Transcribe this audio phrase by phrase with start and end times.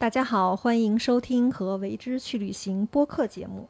[0.00, 3.68] 大家好，欢迎收听和为之去旅行播客节目。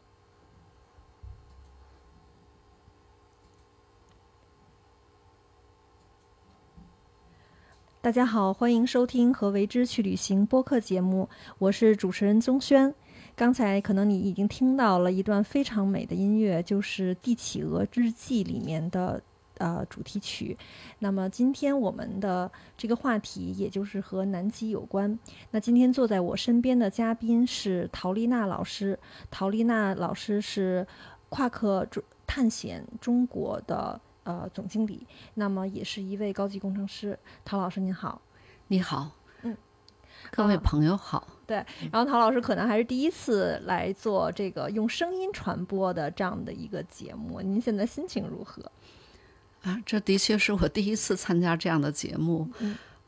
[8.01, 12.95] 大家好，欢迎收听和为之去旅行播客节目，我是主持人宗轩。
[13.35, 19.21] 刚才可能你已经听到了一段非常美的音乐，就是《帝企鹅日记》里面的。
[19.61, 20.57] 呃，主题曲。
[21.01, 25.19] 那么今天我们的这个话题，也就是和南极有关。
[25.51, 28.99] 那今天坐在我身边的嘉宾是陶丽娜老师。
[29.31, 30.87] 陶丽娜老师是
[31.29, 31.87] 夸克
[32.27, 37.19] 探险中国的呃总经理，那么也是一位高级工程师。
[37.45, 38.23] 陶老师您好，
[38.69, 39.11] 你好，
[39.43, 39.55] 嗯，
[40.31, 41.29] 各位朋友好。
[41.47, 48.63] 对，然后陶老师可能还是第一次来做这个用声音传播的这样的一个节目，您现在心情如何？
[49.63, 52.49] 啊，这的确是我第一次参加这样的节目，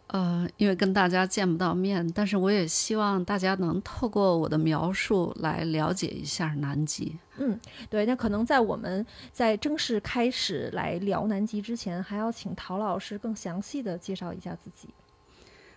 [0.08, 7.16] 呃，因为跟大家见不到面，但是我也希望大家能透过我的描述来了解一下南极。
[7.38, 7.58] 嗯，
[7.88, 14.90] 对，那可能在我们在正式开始来聊南极之前，还要请陶老师更详细的介绍一下自己。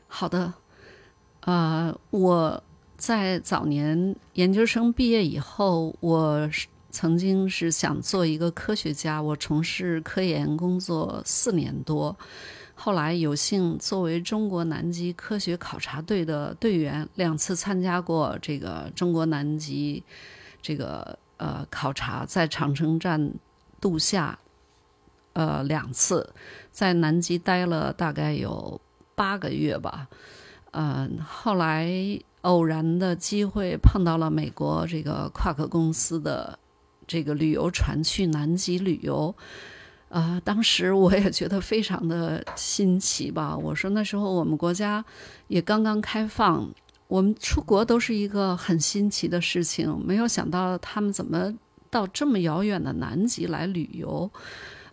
[0.08, 0.54] 好的，
[1.40, 2.62] 呃，我
[2.98, 6.68] 在早年研究生毕业以后，我是。
[6.96, 12.18] 曾经是想做一个科学家，我从事科研工作四年多，
[12.74, 20.02] 后来有幸作为中国南极科学考察队的队员，两次参加过这个中国南极
[20.62, 23.34] 这个呃考察，在长城站
[23.82, 24.40] 度夏，
[25.34, 26.34] 呃两次，
[26.72, 28.80] 在南极待了大概有
[29.16, 30.08] 八个月吧，
[30.72, 31.92] 嗯，后来
[32.44, 36.58] 偶然的机会碰到了美国这个夸克公司的。
[37.08, 39.36] 这个旅游船去南极旅游，
[40.10, 43.56] 啊，当时我也觉得非常的新奇吧。
[43.56, 45.04] 我说那时候我们国家
[45.48, 46.68] 也刚刚开放，
[47.08, 51.54] 我们出国都是一个很新奇的事情，没有想到他们怎么
[51.90, 54.30] 到这么遥远的南极来旅游，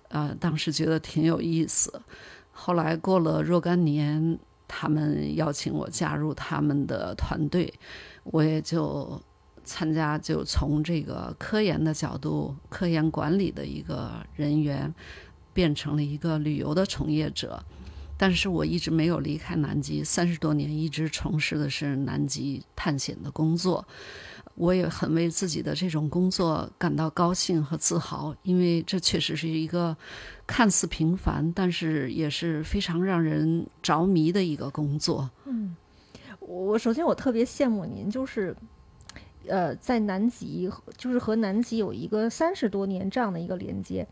[0.09, 2.03] 呃，当时觉得挺有意思。
[2.51, 4.39] 后来过了若干年，
[4.69, 7.73] 他们邀请我加入他们的团队，
[8.25, 9.21] 我也就。
[9.65, 14.93] 参加就从这个科研的角度，科研管理的一个人员，
[15.53, 17.63] 变成了一个旅游的从业者。
[18.19, 23.85] 但是我一直没有离开南极，三十多年一直从事的是南极探险的工作。
[24.55, 29.97] 我也很为自己的这种工作感到高兴和自豪，因为这确实是一个
[30.47, 35.29] 看似平凡，但是也是非常让人着迷的一个工作。
[35.47, 35.75] 嗯，
[36.39, 38.55] 我首先我特别羡慕您，就是。
[39.49, 44.07] 呃，在南极就是和南极有一个三十多年这样的一个连接，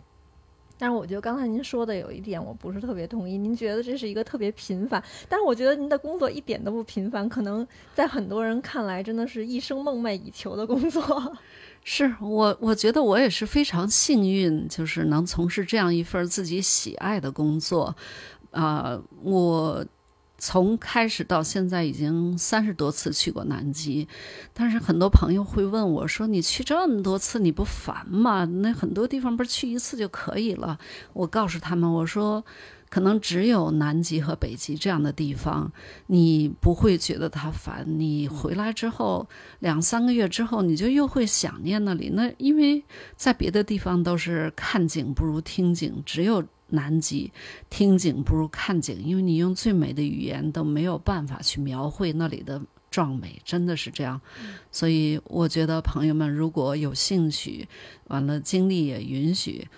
[0.78, 3.38] 但是我觉得刚才您说的有一点我不是特别同意。
[3.38, 11.36] 您觉得这是一个特别频繁，但是我觉得您的工作一点都不频繁，可能在很多人看来真的是一生梦寐以求的工作。
[11.84, 17.94] 是我，我觉得我也是非常幸运，就是能从事这样一份自己喜爱的工作。
[18.50, 19.84] 啊，我。
[20.40, 24.08] 从开始到现在已经三十多次去过南极，
[24.54, 28.46] 但是很多朋友会问我说：“你去这么多次，你不烦吗？
[28.46, 30.78] 那很多地方不是去一次就可以了？”
[31.12, 32.42] 我告诉他们，我说
[32.88, 35.70] ：“可能只有南极和北极这样的地方，
[36.06, 37.84] 你不会觉得它烦。
[37.98, 39.28] 你回来之后
[39.58, 42.08] 两三个月之后，你就又会想念那里。
[42.14, 42.82] 那因为
[43.14, 47.32] 在别的地方都是看景不如听景，只有。”南极，
[47.68, 54.20] 听景不如看景，因为你用最美的语言都没有办法去描绘那里的壮美，真的是这样。
[54.72, 57.68] 所以我觉得朋友们如果有兴趣，
[58.08, 59.68] 完了精力也允许，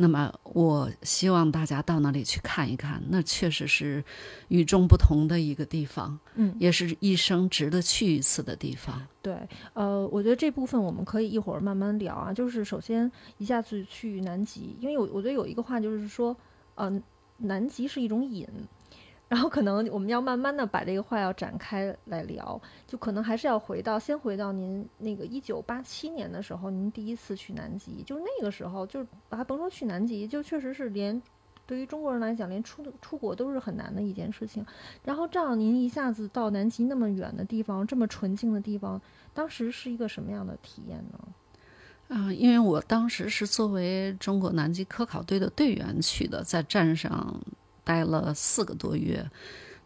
[0.00, 4.04] 那么我希望大家到那里去看一看，那确实是
[4.46, 9.04] 与众不同的一个地方，嗯，也是一生值得去一次的地方。
[9.20, 9.36] 对，
[9.72, 12.32] 呃，我觉得这部分我们可以一会儿慢慢聊啊。
[12.32, 16.36] 就是首先一下子去南极，因为有我觉得有一个话就是说，
[16.76, 17.02] 呃，
[17.38, 18.46] 南极是一种瘾。
[19.28, 31.20] 然后可能我们要慢慢的把这个话要展开来聊，就可能还是要回到先回到您那个一九八七年的时候，您第一次去南极，就是那个时候，就是还甭说去南极，就确实是连
[31.66, 34.64] 对于中国人来讲，连出出国都是很难的一件事情。
[35.04, 38.98] 然后这样您一下子到南极那么远的地方，这么纯净的地方，
[39.34, 41.18] 当时是一个什么样的体验呢？
[42.08, 47.38] 嗯，因为我当时是作为中国南极科考队的队员去的，在站上。
[47.88, 49.26] 待了四个多月，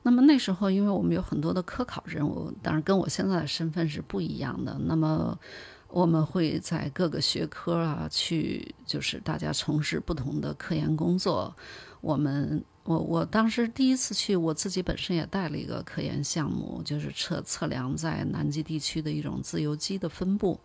[0.03, 4.77] 那么那时候，因为我们有很多的科考任务，当然跟我现在的身份是不一样的。
[4.87, 5.39] 那么
[5.87, 11.55] 我们会在各个学科啊，去就是大家从事不同的科研工作。
[12.01, 20.59] 我们我我当时第一次去，我自己本身也带了一个科研项目，就是测测量在南极地区的一种自由基的分布。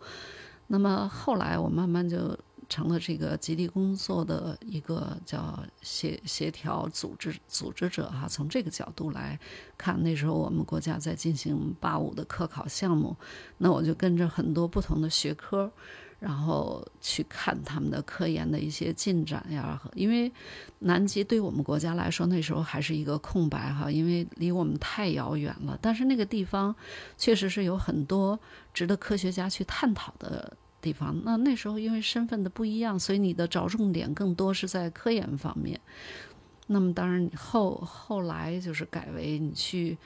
[0.66, 2.36] 那么后来我慢慢就。
[2.68, 9.38] 成了这个极地工作的一个叫协协调组织组织者哈，从这个角度来
[9.78, 13.16] 看，那时候我们国家在进行八五的科考项目，
[13.56, 15.72] 那我就跟着很多不同的学科，
[16.20, 19.80] 然后去看他们的科研的一些进展呀。
[19.94, 20.30] 因为
[20.80, 25.78] 南极对我们国家来说那时候还是一个空白哈，因为离我们太遥远了。
[25.80, 26.76] 但是那个地方
[27.16, 28.38] 确实是有很多
[28.74, 30.54] 值得科学家去探讨的。
[30.80, 35.80] 地方，那那时候因为身份的不一样，所以你的着重点更多是在科研方面。
[36.68, 39.96] 那么当然后后来就是改为你去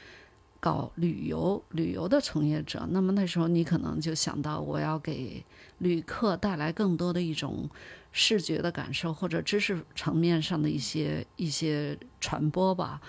[0.60, 2.86] 搞旅游，旅游的从业者。
[2.90, 5.44] 那么那时候你可能就想到，我要给
[5.78, 7.68] 旅客带来更多的一种
[8.12, 13.00] 视觉的感受，或者知识层面上的一些一些传播吧。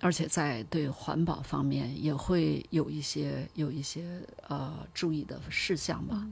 [0.00, 6.24] 而且在对环保方面也会有一些有一些呃注意的事项吧。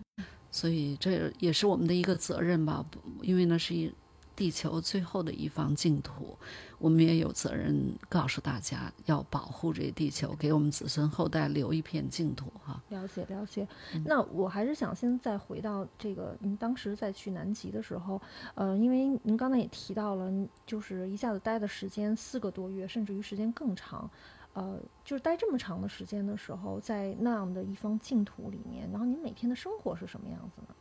[0.56, 2.82] 所以这也是我们的一个责任吧，
[3.20, 3.92] 因为那是一
[4.34, 6.36] 地球最后的一方净土，
[6.78, 12.82] 我们也有责任告诉大家要保护这地球，给我们子孙后代留一片净土哈。
[12.88, 13.68] 了解了解，
[14.04, 18.20] 那我还是想先再回到这个，您当时在去南极的时候，
[18.54, 20.30] 呃，因为您刚才也提到了，
[20.66, 24.10] 就是一下子待的时间四个多月，甚至于时间更长。
[24.56, 30.74] 呃，就是待这么长的时间的时候，在那样的一方净土里面，然后您每天的生活是什么样子呢？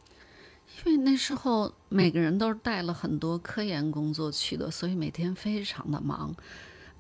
[0.86, 6.34] 因为那时候每个人都是带了很多科研工作去的，所以每天非常的忙。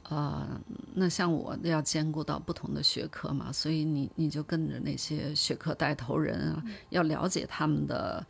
[0.04, 0.60] 呃，
[0.96, 8.28] 那像我要兼顾到不同的学科嘛，所以你你就跟着那些学科带头人啊，要了解他们的。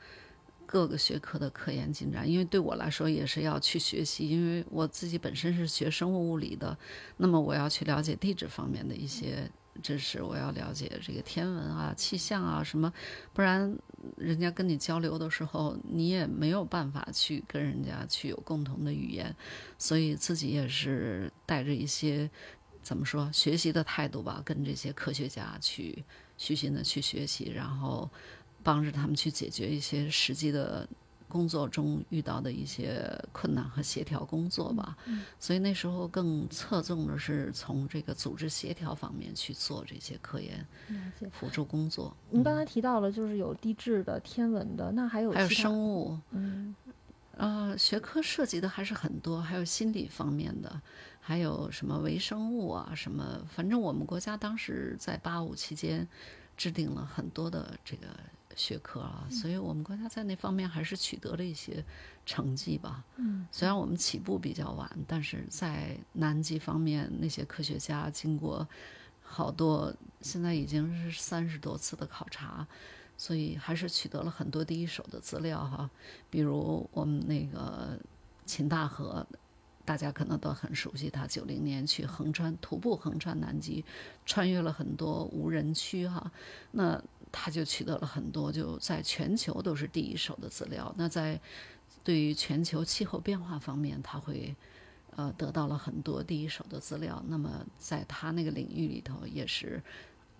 [0.76, 6.78] 各个学科的科研进展，因为对我来说也是要去学习，因为我自己本身是学生物物理的，
[7.16, 9.50] 那么我要去了解地质方面的一些
[9.82, 12.92] 知识，我要了解这个天文啊、气象啊什么，
[13.32, 13.74] 不然
[14.18, 19.34] 人家跟你交流的时候，你也没有办法去跟人家去有共同的语言，
[19.78, 22.30] 所以自己也是带着一些
[22.82, 26.04] 怎么说学习的态度吧，跟这些科学家去
[26.36, 28.12] 虚心的去学习，然后。
[28.66, 30.90] 帮着他们去解决一些实际的
[31.28, 34.98] 工作中遇到的一些困难和协调工作吧。
[35.40, 40.66] 所以那时候更侧重的是从这个组织协调方面去做这些科研
[41.32, 42.18] 辅助工作。
[42.32, 46.76] 您刚才提到了，就是有地质的、天文的，那还有还有生物，嗯，
[47.38, 50.82] 啊，学科涉及的还是很多，还有心理方面的，
[51.20, 56.08] 还有什么微生物啊，什么，反正我们国家当时在八五期间
[56.58, 58.08] 制定了很多的这个。
[58.56, 61.84] 学科啊，所以我们国家在那方面还是取得了一些
[62.26, 63.04] 成绩吧。
[63.18, 68.68] 嗯，虽然我们起步比较晚，但是在南极方面，那些科学家经过
[69.22, 72.66] 好多，现在已经是三十多次的考察，
[73.18, 75.90] 所以还是取得了很多第一手的资料哈。
[76.30, 78.00] 比如我们那个
[78.46, 79.26] 秦大河，
[79.84, 83.86] 大家可能都很熟悉，他九零年去横穿徒步横穿南极，
[84.26, 86.32] 穿越了很多无人区哈。
[86.72, 87.00] 那
[87.38, 90.94] 他就取得了很多，就在全球都是第一手的资料。
[90.98, 91.38] 那在
[92.02, 94.56] 对于全球气候变化方面，他会
[95.18, 97.22] 呃得到了很多第一手的资料。
[97.28, 99.84] 那么在他那个领域里头，也是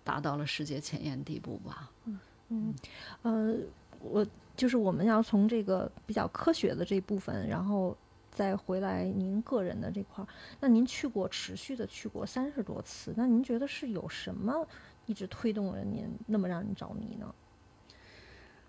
[0.02, 1.90] 达到了世界前沿地步吧。
[2.06, 2.74] 嗯嗯
[3.22, 3.54] 呃，
[4.00, 4.26] 我
[4.56, 7.94] 就是我们要从这个比较科学的这部分，然后
[8.32, 10.28] 再回来您个人的这块儿。
[10.60, 14.66] 那您去过持续的去过三十多次，那您觉得是有什么？
[15.06, 17.34] 一直推动着您那么让人着迷呢？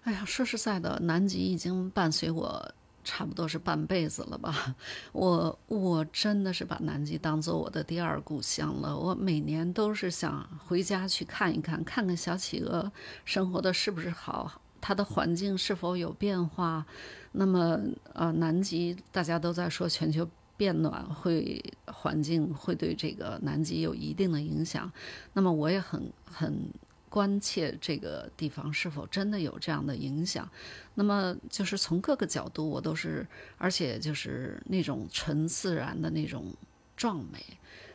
[0.03, 4.75] 哎呀，说实在的，南极已经伴随我差不多是半辈子了吧。
[5.11, 8.97] 我我真的是把南极当做我的第二故乡了。
[8.97, 12.91] 我每年都是想回家去看一看，看看小企鹅
[13.25, 16.85] 生活的是不是好，它的环境是否有变化。
[17.33, 17.77] 那么，
[18.13, 20.27] 呃，南极大家都在说全球。
[20.57, 24.91] 变暖会环境会对这个南极有一定的影响，
[25.33, 26.69] 那么我也很很
[27.09, 30.49] 关切这个地方是否真的有这样的影响。
[30.95, 33.25] 那么就是从各个角度，我都是，
[33.57, 36.53] 而且就是那种纯自然的那种
[36.95, 37.39] 壮美，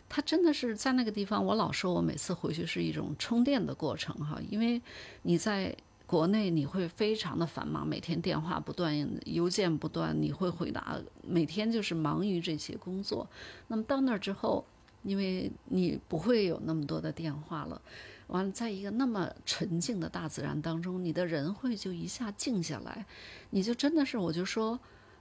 [0.08, 1.44] 它真的是在那个地方。
[1.44, 4.80] 我老说，我每次回去是一种充电的过程哈，因为
[5.22, 5.76] 你在。
[6.12, 13.26] 国内你会非常的繁忙，每天电话不断，邮件不断，你会回答，每天就是忙于这些工作。
[13.68, 14.62] 那么到那儿之后，
[15.04, 17.80] 因为你不会有那么多的电话了，
[18.26, 23.06] 完了，在一个那么纯净的大自然当中，你的人会就一下静下来，
[23.48, 24.78] 你就真的是，我就说，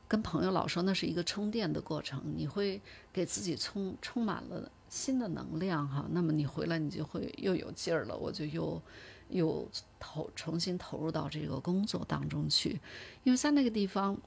[0.10, 2.82] 跟朋友老说那是一个充电的过程，你会
[3.14, 6.06] 给自己充充满了新的能量哈。
[6.12, 8.82] 那么你回来，你就会又有劲儿了，我就又。
[9.32, 9.68] 又
[10.00, 12.80] 投重新投入到这个工作当中去，
[13.24, 14.18] 因为在那个地方，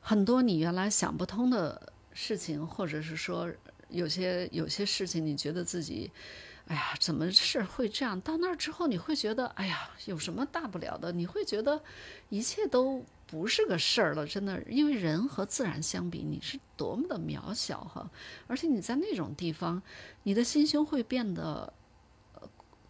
[0.00, 3.50] 很多你原来想不通的事情，或者是说
[3.88, 6.10] 有些有些事情，你觉得自己，
[6.66, 8.20] 哎呀，怎么是会这样？
[8.20, 11.12] 到那儿之后，你会觉得，哎呀，有什么大不了的？
[11.12, 11.82] 你会觉得
[12.30, 18.10] 一切都不是个事儿了，真的，因为人和自然相比，你是多么的渺小哈！
[18.46, 19.82] 而且你在那种地方，
[20.22, 21.72] 你的心胸会变得。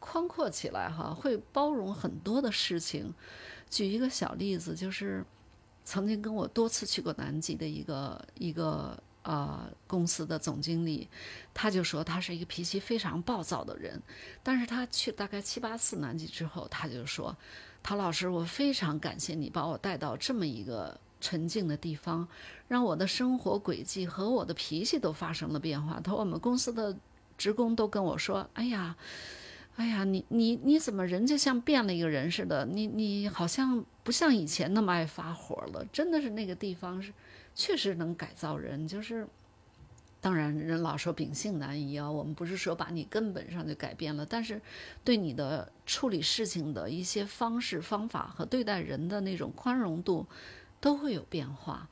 [0.01, 3.15] 宽阔起来哈，会包容很多的事情。
[3.69, 5.25] 举一个小例子，就是
[5.85, 11.07] 曾经跟我多次去过南极的一个一个呃公司的总经理，
[11.55, 14.03] 他就说他是一个脾气非常暴躁的人。
[14.43, 17.37] 但是他去大概七八次南极之后，他就说
[17.81, 22.27] ：“陶老师，我非常感谢你把我带到这么一个沉静的地方，
[22.67, 26.97] 让我的生活轨迹和我的脾气都发生了变化。”他说：“我们公司的
[27.39, 28.97] 职工都跟我说，哎呀。”
[29.81, 32.67] 哎呀，你你你怎么人就像变了一个人似的？
[32.67, 35.83] 你你好像不像以前那么爱发火了。
[35.91, 37.11] 真的是那个地方是，
[37.55, 38.87] 确实能改造人。
[38.87, 39.27] 就是，
[40.21, 44.61] 当然人老说秉性难移啊，我们不是说把你根本上就改变了，但是
[45.03, 50.27] 对你的处理事情的一些方式方法和对待人的那种宽容度，
[50.79, 51.89] 都会有变化。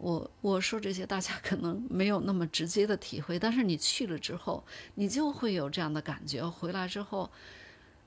[0.00, 4.64] 我我说这些，大家可能没有那么直接的体会，但是你去了之后，
[4.94, 6.42] 你就会有这样的感觉。
[6.42, 7.30] 回来之后，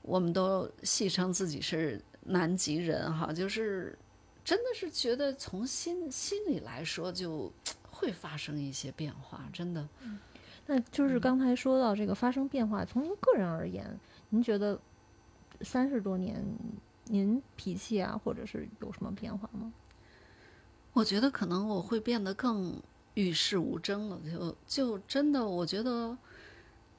[0.02, 3.96] 我们都戏称自己是南极人哈，就是
[4.44, 7.52] 真的是觉得从心心里来说，就
[7.88, 9.88] 会发生一些变化，真的。
[10.66, 13.88] 那就是刚才说到这个发生变化，从您个人而言，
[14.30, 14.76] 您觉得
[15.60, 16.44] 三十多年，
[17.04, 19.72] 您脾气啊，或者是有什么变化吗？
[20.94, 22.80] 我觉得可能我会变得更
[23.14, 26.16] 与世无争了，就就真的，我觉得，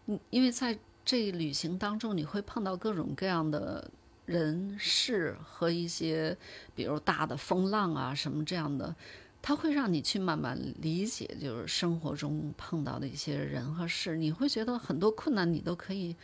[0.05, 3.89] 嗯，因为在这旅行当中，你会碰到各种各样的
[4.25, 6.37] 人事和一些，
[6.75, 8.93] 比如大的风浪啊什么这样的，
[9.41, 16.15] 它会让你去慢慢理解，就是生活中碰到的一些人和事，你会觉得很多困难你都可以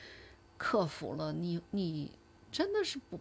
[0.57, 2.11] 克服了，你你
[2.51, 3.17] 真的是不，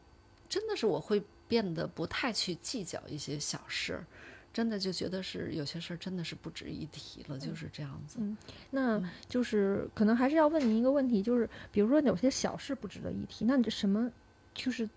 [0.48, 4.04] 真的是我会变得不太去计较一些小事。
[4.52, 8.18] 真的就觉得是有些事儿真的是不值一提了，就是这样子。
[8.20, 8.36] 嗯，
[8.70, 14.10] 那就是可能还是要问您一个问题，就是比如说有些小事不值得一提，那你什么
[14.52, 14.88] 就是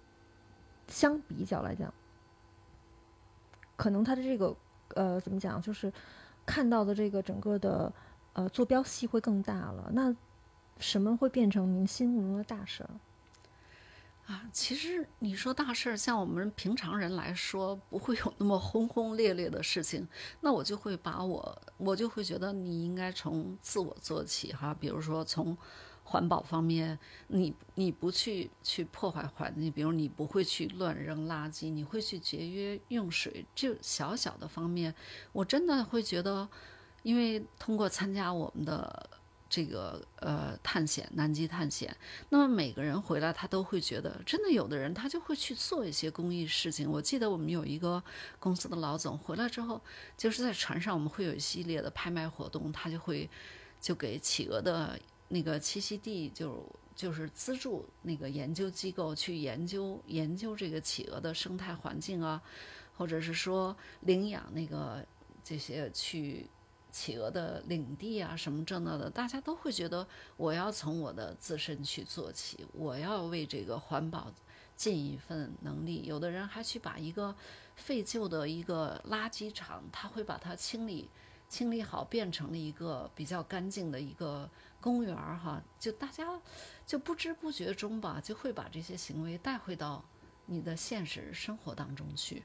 [0.88, 1.94] 相比较来讲，
[3.76, 4.56] 可能他的这个
[4.96, 5.94] 呃怎么讲，就是
[6.46, 7.94] 看到的这个整个的
[8.34, 9.92] 呃坐标系会更大了。
[9.94, 10.16] 那
[10.80, 12.90] 什么会变成您心目中的大事儿？
[14.26, 20.08] 啊，其实你说大事儿，像我们平常人来说，不会有那么轰轰烈烈的事情。
[20.40, 24.74] 那我就会把我，我就会觉得你应该从自我做起哈。
[24.74, 25.58] 比如说从
[26.06, 34.96] 环保方面，你你不去去破坏环境，比如你不会去乱扔垃圾，你会去节约用水，就小小的方面，
[35.34, 36.48] 我真的会觉得，
[37.02, 39.10] 因为通过参加我们的。
[39.54, 41.96] 这个呃，探险南极探险，
[42.30, 46.90] 那么每个人回来，他都会觉得，真的有的人他就会去做一些公益事情。
[46.90, 48.04] 我记得我们有一个
[48.40, 49.80] 公司的老总回来之后，
[50.18, 53.30] 就是在船上我们会有一系列的拍卖活动，他就会
[53.80, 62.42] 就给企鹅的那个栖息地，就就是资助那个研究机构去研究研究这个企鹅的生态环境啊，
[62.98, 65.06] 或者是说领养那个
[65.44, 66.50] 这些去。
[66.94, 70.08] 企鹅的领地啊，什么这那的，大家都会觉得
[70.38, 74.32] 我要从我的自身去做起，我要为这个环保
[74.76, 76.04] 尽一份能力。
[76.06, 77.36] 有的人还去把一个
[77.76, 81.10] 废旧的一个垃圾场，他会把它清理
[81.50, 84.48] 清理好，变成了一个比较干净的一个
[84.80, 85.60] 公园儿哈。
[85.80, 86.40] 就大家
[86.86, 90.06] 就不知不觉中吧，就会把这些行为带回到
[90.46, 92.44] 你的现实生活当中去，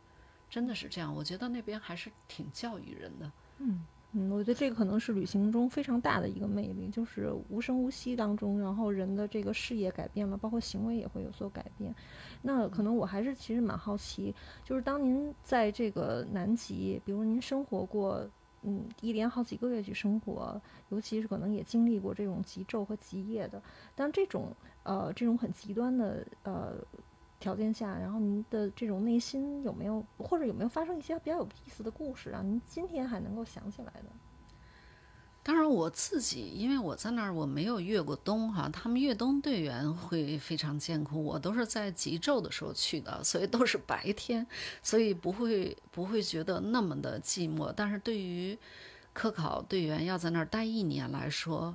[0.48, 1.14] 真的是这样。
[1.14, 3.84] 我觉得那边还是挺教育人的，嗯。
[4.12, 11.94] 嗯，我觉得这个可能是旅行中非常大的一个魅力，就是无声无息当中，然后人的这个视野改变了，包括行为也会有所改变。
[12.40, 18.26] 那可能我还是其实蛮好奇，就是当您在这个南极，比如您生活过，
[18.62, 23.62] 嗯，一连好几个月去生活，尤其是可能也经历过这种极昼和极夜的，
[23.94, 26.82] 但这种呃这种很极端的呃。
[27.40, 34.10] 条件下，然后您的这种内心有没有，或者有没有发生一些比较有意思的故事，让您今天还能够想起来的？
[35.44, 44.46] 当然，我自己因为我在那儿，我没有越过冬哈，他们越冬队员会非常艰苦，我都是在极昼的时候去的，所以都是白天，
[44.82, 47.72] 所以不会不会觉得那么的寂寞。
[47.74, 48.58] 但是对于
[49.14, 51.74] 科考队员要在那儿待一年来说，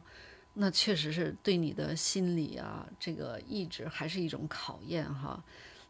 [0.55, 5.43] 那确实是对你的心理啊，这个意志还是一种考验哈。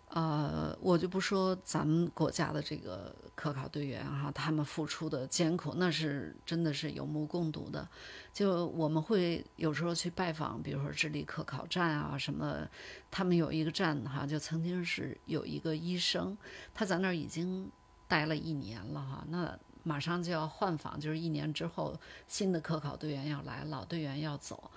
[0.08, 7.88] 呃，我就不说咱们国家的这个科考队员哈，他们付出的艰苦，那是真的是有目共睹的。
[8.32, 12.68] 就我们会有时候去拜访，比如说智利科考站啊什么，
[13.10, 16.38] 他们有一个站哈，就曾经是有一个医生，
[16.74, 17.70] 他在那儿已经
[18.08, 19.60] 待了一年了哈，那。
[19.84, 21.94] 马上就要换访，就是一年之后，
[22.28, 24.72] 新的科考队员要来，老队员要走，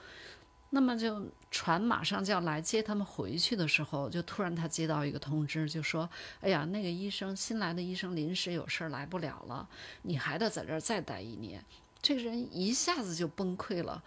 [0.71, 6.09] 那么就船马上就要来接他们回去的时候，就突然他接到一个通知，就说
[6.43, 9.69] ：“哎呀，那个医生新来的医生临时有事儿来不了了，
[10.03, 11.65] 你还得在这儿再待一年。”
[12.03, 14.03] 这个人一下子就崩溃了，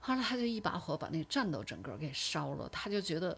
[0.00, 3.36] 后来他就一把火把那个战斗整个给烧了，他就觉得。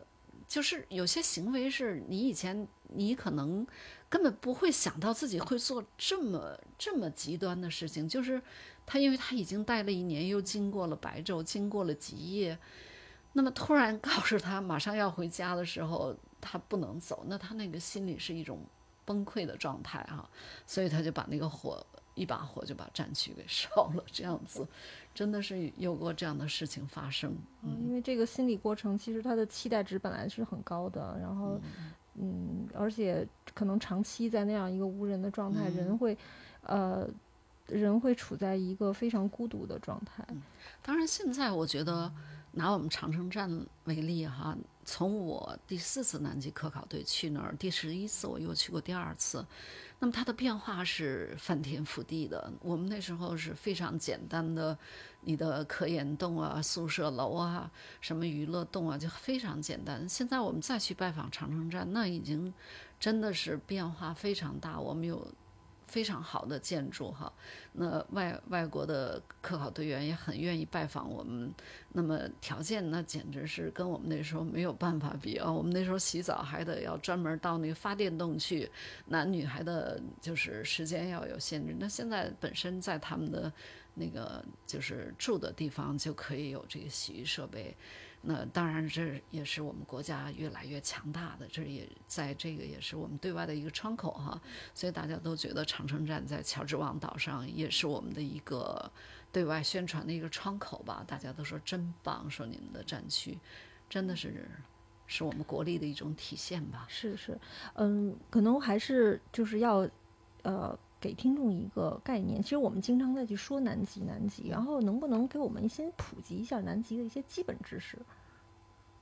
[0.48, 3.66] 就是有些行为是你以前你可能
[4.08, 8.08] 根本不会想到自己会做这么这么极端的事情。
[8.08, 8.40] 就是
[8.86, 12.58] 他，因为他已经待了一年，又经过了白昼，经过了极夜，
[13.32, 18.60] 那么突然告诉他马上要回家的时候，他不能走，那他那个心里是一种
[19.04, 20.28] 崩溃的状态哈，
[20.66, 21.84] 所以他就把那个火。
[22.16, 24.66] 一把火就把战区给烧了，这样子，
[25.16, 27.34] 真的是有过这样的事情发生。
[27.62, 31.58] 嗯，因为这个心理过程，其实他的期待值本来是很高的，然后，
[32.16, 36.16] 嗯，而且可能长期在那样一个无人的状态，人会，
[36.64, 37.08] 呃，
[37.66, 40.22] 人会处在一个非常孤独的状态。
[40.82, 42.12] 当然，现在我觉得
[42.52, 43.50] 拿我们长城站
[43.84, 49.42] 为例哈，从我第四次南极科考队去那儿，第十一次我又去过第二次。
[49.98, 52.52] 那么它的变化是翻天覆地的。
[52.60, 54.76] 我们那时候是非常简单的，
[55.22, 60.08] 你的科研洞啊、宿舍楼啊、什么娱乐洞啊，就非常简单。
[60.08, 62.52] 现在我们再去拜访长城站，那已经
[63.00, 64.78] 真的是变化非常大。
[64.78, 65.26] 我们有。
[65.86, 67.32] 非常好的建筑哈，
[67.72, 71.52] 那外外国的科考队员也很愿意拜访我们。
[71.92, 75.50] 那么条件那简直是跟我们那时候没有办法比啊！
[75.50, 78.68] 我们那时候洗澡还得要专门到那个发电洞去，
[79.06, 81.74] 男女还得就是时间要有限制。
[81.78, 83.50] 那现在本身在他们的
[83.94, 87.74] 那个就是住的地方就可以有这个洗浴设备。
[88.22, 94.40] 那当然，这也是我们国家越来越强大的，这也在这个也是我们对外的一个窗口哈。
[94.74, 98.90] 所以大家都觉得长城站在乔治王岛上也是我们的一个
[99.30, 101.04] 对外宣传的一个窗口吧。
[101.06, 103.38] 大家都说真棒，说你们的战区
[103.88, 104.48] 真的是
[105.06, 106.84] 是我们国力的一种体现吧。
[106.88, 107.38] 是是，
[107.74, 109.88] 嗯，可能还是就是要
[110.42, 112.42] 呃给听众一个概念。
[112.42, 117.98] 其实我们经常在去说南极，南极，然后能不能给我们先普及一下南极的一些基本知识？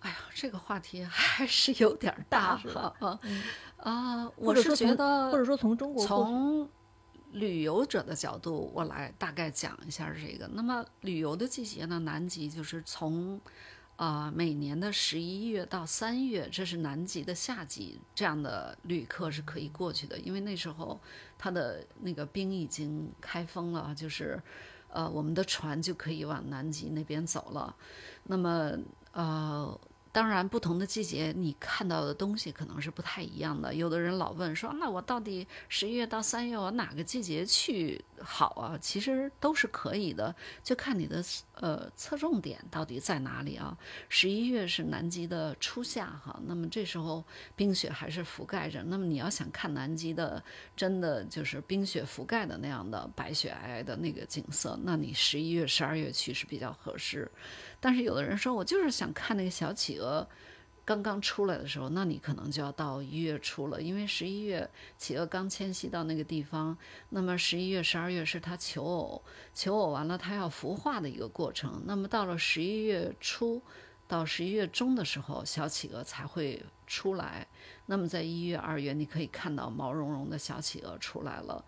[0.00, 3.18] 哎呀，这个话题还是有点大哈啊
[3.78, 4.30] 啊！
[4.36, 6.68] 我是觉得，或者说从中国从
[7.32, 10.46] 旅游者的角度，我来大概讲一下这个。
[10.48, 13.40] 那么旅游的季节呢，南极就是从
[13.96, 21.00] 啊每年的十一月到三月，这是南极的夏季，这样的旅客是可以过去的，因为那时候
[21.38, 24.42] 它的那个冰已经开封了，就是
[24.88, 27.74] 呃我们的船就可以往南极那边走了。
[28.24, 28.72] 那么
[29.12, 29.80] 呃。
[30.14, 33.74] 当然，不同的季节你看到的东西可能是不太一样的。
[33.74, 41.20] 有的人老问说：“那我到底十一月到三月我哪个季节去好啊？”其实都是可以的，就看你的
[41.60, 43.76] 呃侧重点到底在哪里啊。
[44.08, 48.82] 十一月是南极的初夏哈，那么这时候冰雪还是覆盖着。
[48.84, 50.42] 那么你要想看南极的
[50.76, 57.30] 真的就是冰雪覆盖的那样的白雪皑皑的那个景色，那你十一月、十二月去是比较合适。
[57.80, 60.26] 但是有的人说，我就是想看那个小企鹅
[60.84, 64.68] 刚刚出来的时候，那你可能就要到一月初了，因为十一月
[64.98, 66.76] 企鹅刚迁徙到那个地方，
[67.08, 69.22] 那么十一月、十二月是它求偶，
[69.54, 71.82] 求偶完了它要孵化的一个过程。
[71.86, 73.62] 那么到了十一月初
[74.06, 77.46] 到十一月中的时候，小企鹅才会出来。
[77.86, 81.64] 那么在一月、二月，你可以看到毛茸茸的小企鹅出来了。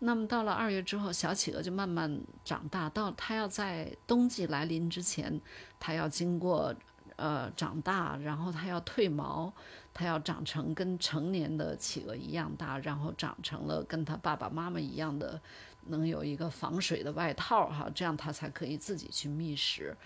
[0.00, 5.40] 那么到了二月之后，小企鹅就慢慢长大，到它要在冬季来临之前，
[5.78, 6.74] 它要经过
[7.18, 9.52] 呃长大，然后它要褪毛，
[9.92, 15.40] 它要长成跟成年的企鹅一样大，然后长成了跟它爸爸妈妈一样的，
[15.86, 19.96] 能有一个防水的外套哈，这样它才可以自己去觅食。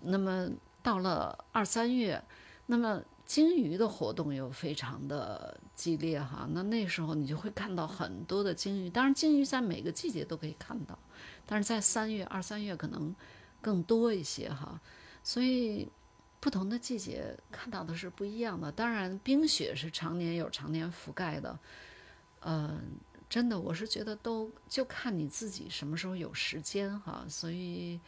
[0.00, 0.48] 那么
[0.82, 2.20] 到了二三月，
[2.66, 8.90] 那么鲸鱼的活动又非常的激烈哈，那那时候你就会看到很多的鲸鱼。
[8.90, 10.98] 当然，鲸鱼在每个季节都可以看到，
[11.46, 13.14] 但是在三月、二三月可能
[13.60, 14.80] 更多一些哈。
[15.22, 15.88] 所以
[16.42, 18.72] 不同的季节看到的是不一样的。
[18.72, 21.56] 当然，冰雪是常年有常年覆盖的，
[22.40, 22.82] 嗯，
[23.30, 27.24] 真的，我是觉得都就看你自己什么时候有时间哈。
[27.28, 28.00] 所以。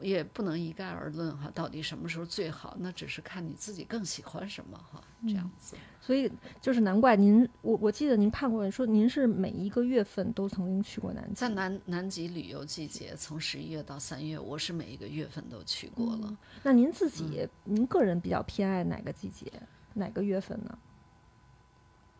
[0.00, 2.76] 也不能一概而论哈，到底什么时候最好？
[2.80, 5.76] 那只是看你自己更喜欢什么哈，这样子。
[6.00, 16.36] 所以就是难怪您，我我记得您判过说您是每一个月份都曾经去过南极，在南南极旅游季节，从十一月到三月，我是每一个月份都去过了。
[16.62, 19.52] 那您自己，您个人比较偏爱哪个季节，
[19.94, 20.78] 哪个月份呢？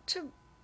[0.06, 0.22] 这。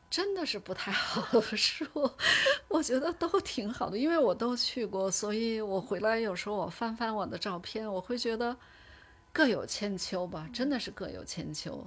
[0.09, 2.17] 真的是不太好说，
[2.69, 8.57] 我觉得都挺好的，因为我都去过，所以我回来有时候我翻翻我的照片，我会觉得
[9.33, 11.85] 各有千秋吧，真的是各有千秋。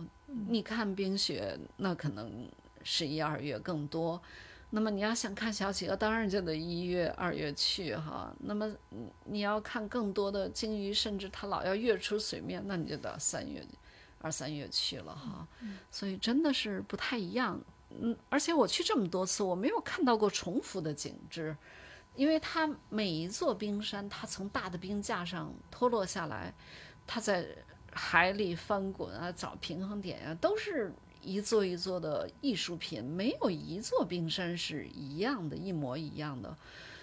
[0.47, 2.47] 你看冰雪，那可能
[2.83, 4.21] 十一二月更多，
[4.69, 8.31] 那么你要想看小企鹅，当然就得一月二月去哈。
[8.41, 8.69] 那么
[9.23, 13.65] 你要看更多的鲸鱼，甚至它老要跃出水面，那你就得三月
[14.19, 15.47] 二三月去了哈。
[15.89, 17.59] 所以真的是不太一样。
[17.91, 21.57] 嗯，而且我去这么多次，我没有看到过重复的景致，
[22.15, 26.53] 因为它每一座冰山，它从大的冰架上脱落下来，
[27.07, 27.47] 它在
[27.91, 36.55] 海里翻滚啊，找平衡点呀，都是一座一座的艺术品，没有一座冰山是一样的，一模一样的，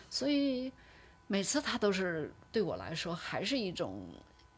[0.08, 0.72] 所以
[1.26, 4.06] 每次它都是对我来说还是一种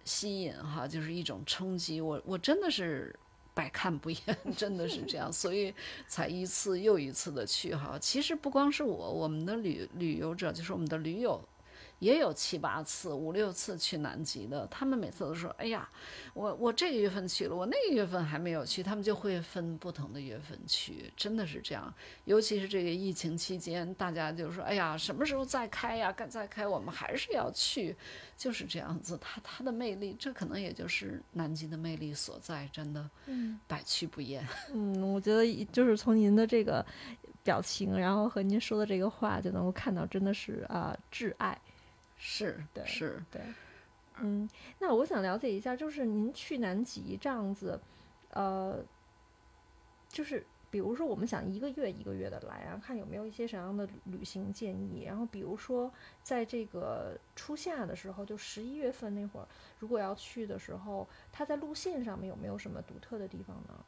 [0.05, 3.19] 吸引哈，就是一种冲击，我我真的是。
[3.59, 4.21] 百看不厌，
[4.57, 5.75] 真的是这样，所以
[6.07, 7.99] 才一次又一次的去哈。
[8.01, 11.43] 其实不光是我，我们的旅旅游者，就是我们的驴友。
[11.99, 15.89] 也有七八次、五六次去南极的，他们每次都说：“哎呀，
[16.35, 21.93] 我我这个月份去了，我那个月份还没有去。”他们就会分不同的月份去，真的是这样。
[22.25, 26.13] 尤其是这个疫情期间，大家就说：“哎呀，什么时候再开呀？
[26.13, 27.97] 该再开，我们还是要去。”
[28.39, 34.47] 就是这样子，它它的魅力，这可能也就是南极的魅力所在，真的，嗯，百去不厌。
[34.73, 36.87] 嗯，我觉得就是从您的这个
[37.43, 41.61] 表情，然后和您说的这个话，就能够看到，真的是啊，挚爱。
[42.19, 43.41] 是，对，是，对，
[44.21, 44.49] 嗯，
[44.81, 47.81] 那我想了解一下，就是您去南极这样子，
[48.31, 48.85] 呃，
[50.09, 55.05] 就是比如说我们想一个月一个月的来啊，看有没有一些什么样的旅行建议。
[55.07, 55.91] 然后比如说
[56.25, 59.47] 在这个初夏的时候，就十一月份那会儿，
[59.79, 63.85] 如果要去的时候，它在路线上面有没有什么独特的地方呢？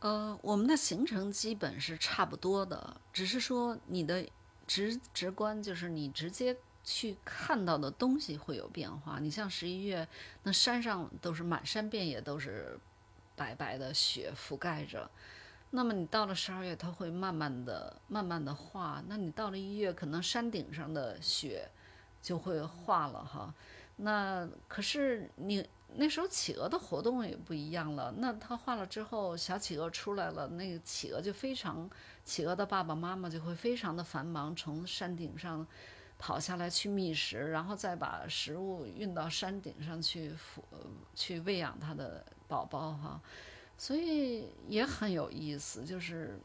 [0.00, 4.28] 呃，我们的行程基本是差不多的，只是说你的
[4.66, 6.54] 直直观就是你直接。
[6.82, 9.18] 去看到的东西会有变化。
[9.18, 10.06] 你像十一月，
[10.42, 12.78] 那山上都是满山遍野都是
[13.36, 15.10] 白白的雪覆盖着。
[15.70, 19.02] 那么你到了十二月，它会慢慢的、慢慢的化。
[19.06, 21.70] 那你到了一月，可能山顶上的雪
[22.20, 23.54] 就会化了哈。
[23.96, 25.64] 那可是你
[25.94, 28.12] 那时候企鹅的活动也不一样了。
[28.16, 31.88] 那它化了之后，小企鹅出来了，那个企鹅就非常，
[32.24, 35.66] 企鹅的爸爸妈妈就会非常的繁忙，从山顶上。
[36.20, 40.60] 跑下来去觅食，然后再把食物运到山顶上去抚
[41.14, 43.20] 去喂养它的宝宝哈，
[43.78, 45.82] 所以也很有意思。
[45.82, 46.38] 就是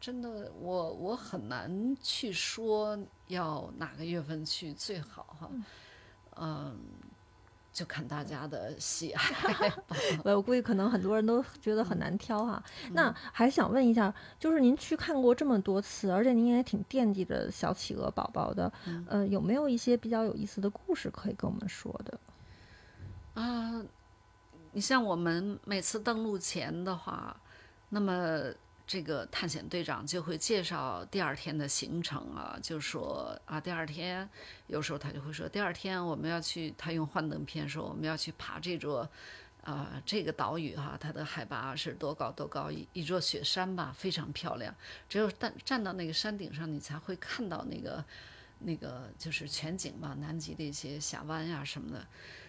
[0.00, 5.50] 真的，我我很难去说要哪个月份去最好哈，
[6.36, 6.76] 嗯。
[7.76, 9.70] 就看大家的喜爱，
[10.24, 12.62] 我估计可能很多人都觉得很难挑哈。
[12.92, 18.72] 那还想问一下，就是您去看过这么多次，而且您也挺惦记着小企鹅宝宝的，
[19.06, 22.18] 呃，有没有一些比较有意思的故事可以跟我们说的？
[23.34, 23.82] 啊，
[24.72, 27.36] 你像我们每次登陆前的话，
[27.90, 28.54] 那么。
[28.86, 34.28] 这个探险队长就会介绍第二天的行程啊，就说啊，第二天
[34.68, 39.08] 有时候他就会说，第二天我们要去，他用幻灯片说我们要去爬这座，
[39.64, 44.72] 啊，这个岛屿哈，它的海拔是多高多高，一一座雪山吧，非常漂亮，
[45.08, 48.04] 只有站站到那个山顶上，你才会看到那个
[48.60, 52.06] 那个就是全景吧，南极的一些峡湾呀什么的。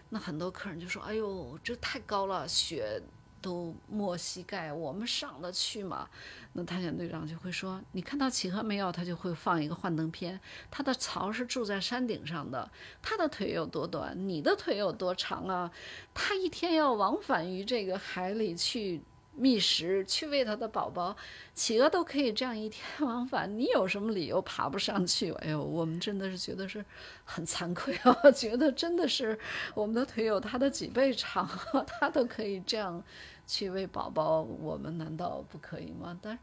[0.10, 3.02] 那很多客人就说，哎呦，这太高了，雪。
[3.48, 6.10] 都没膝盖，我们上得去吗？
[6.52, 10.38] 那探险队长就会说：“你看到企鹅没有？”他就会放一个幻灯片。
[10.70, 12.70] 他的巢是住在山顶上的，
[13.02, 15.72] 他的腿有多短，你的腿有多长啊？
[16.14, 19.02] 他一天要往返于这个海里去。
[19.40, 21.16] 觅食去喂它的宝宝，
[21.54, 25.32] 企鹅都可以这样一天 往返，你有什么理由爬不上去？
[25.34, 26.84] 哎呦，我们真的是觉得是
[27.24, 29.38] 很惭愧啊， 觉得真的是
[29.76, 31.48] 我们的腿有它的几倍长，
[31.86, 33.04] 它都可以这样
[33.48, 36.20] 去喂宝宝，我们难道不可以吗？
[36.22, 36.38] 但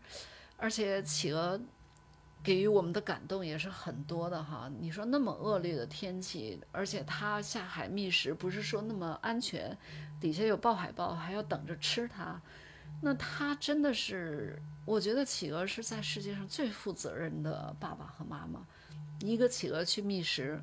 [0.57, 1.61] 而且企鹅
[2.43, 4.71] 给予我们的感动也是很多的哈。
[4.81, 9.77] 你说那么恶劣的天气，而且它下海觅食不是说那么安全，
[10.21, 12.40] 底下有豹海豹还要等着吃它。
[13.03, 18.67] 那它真的是，我觉得企鹅是在世界上最负责任的爸爸和妈妈。
[19.21, 20.62] 一个企鹅去觅食，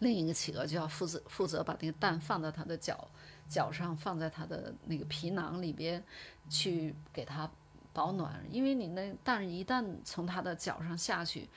[0.00, 3.08] 另一个企鹅就要负责负责把那个蛋放在它的脚
[3.48, 6.02] 脚上，放在它的那个皮囊里边
[6.48, 7.50] 去给它
[7.92, 8.44] 保暖。
[8.50, 11.48] 因为你那蛋一旦从它的脚上下去，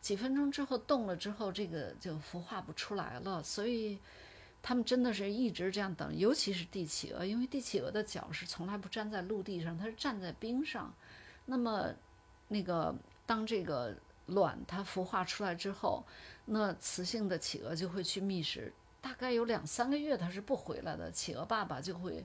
[0.00, 3.42] 几分钟之后冻了之后，这个就孵化不出来了。
[3.42, 3.98] 所以。
[4.62, 10.92] 他们真的是一直这样等，尤其是帝企鹅，因为帝企鹅的脚是从来不站在陆地上，它是站在冰上。
[11.46, 11.90] 那么，
[12.48, 16.04] 那个当这个卵它孵化出来之后，
[16.44, 18.70] 那雌性的企鹅就会去觅食，
[19.00, 21.10] 大概有两三个月他是不回来的。
[21.10, 22.24] 企鹅爸爸就会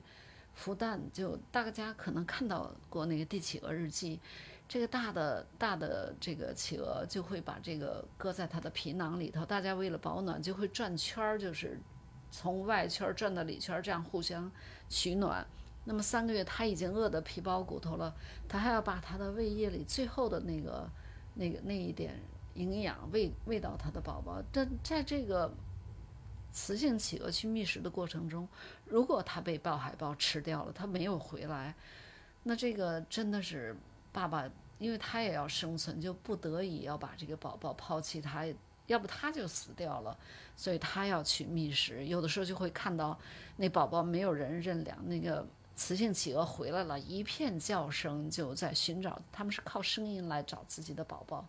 [0.58, 4.20] 孵蛋，就大家可能看到过那个帝企鹅日记，
[4.68, 11.80] 这个大的大的这个企鹅就会把这个搁在它的皮囊里头，大家为了保暖就会转圈儿，就是。
[12.28, 14.50] 从外圈转到里圈，这样互相
[14.90, 15.46] 取暖。
[15.84, 18.14] 那么三个月，他已经饿得皮包骨头了，
[18.48, 20.90] 他还要把他的胃液里最后的那个、
[21.34, 22.20] 那个那一点
[22.54, 24.42] 营养喂喂到他的宝宝。
[24.52, 25.50] 但在这个
[26.56, 28.48] 雌性企鹅去觅食的过程中，
[28.86, 31.74] 如果它被豹海豹吃掉了，它没有回来，
[32.44, 33.76] 那这个真的是
[34.10, 38.46] 爸爸，因为他也要生存，就不得已要把这个宝宝抛弃他。
[38.86, 40.16] 要不他就死掉了，
[40.54, 42.06] 所以他要去觅食。
[42.06, 43.18] 有的时候就会看到
[43.56, 49.20] 那宝宝没有人认领，那个雌性企鹅回来了，一片叫声就在寻找。
[49.32, 51.44] 他们是靠声音来找自己的宝宝，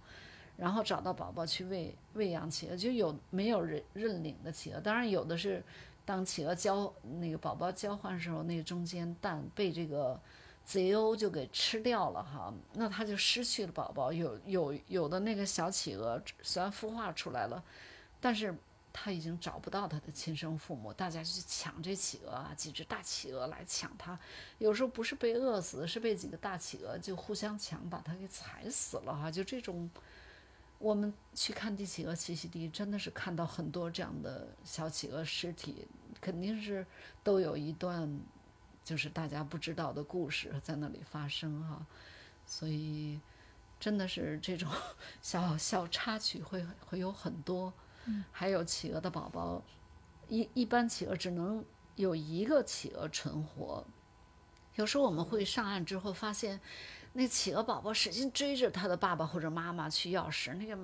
[0.58, 2.76] 然后找到宝宝去喂喂养企鹅。
[2.76, 4.82] 就有没有人认领的企鹅？
[4.82, 5.64] 当然有的是，
[6.04, 10.20] 当企鹅交那个宝宝交换的时候，那个中间蛋被这个。
[10.68, 14.12] 贼鸥就给吃掉了哈，那它就失去了宝宝。
[14.12, 17.64] 有 有有的那个小企鹅虽然孵化出来了，
[18.20, 18.54] 但是
[18.92, 24.20] 它已经找不到它的亲生父母，大家去抢这企鹅啊，几只大企鹅来抢它。
[24.58, 29.32] 有时候不是被饿死，是被几个大企鹅就互相抢，把它给踩死了哈。
[29.32, 29.90] 就这种，
[30.80, 35.88] 我们去看地企鹅栖息地，真的是看到很多这样的小企鹅尸体，
[36.22, 36.86] 肯定是
[37.24, 38.20] 都有一段。
[38.84, 41.86] 就是大家不知道的故事在那里发生哈，
[42.46, 43.20] 所以
[43.78, 44.72] 真的是这种
[45.22, 47.74] 小小插曲会会有很多。
[48.32, 49.62] 还有企鹅的宝宝，
[50.30, 51.66] 一一般企鹅只能
[51.98, 53.86] 有一个企鹅存活。
[54.76, 56.62] 有时候我们会上岸之后发现，
[57.18, 60.78] 那企鹅宝宝使劲追着他的爸爸或者妈妈去要食，那个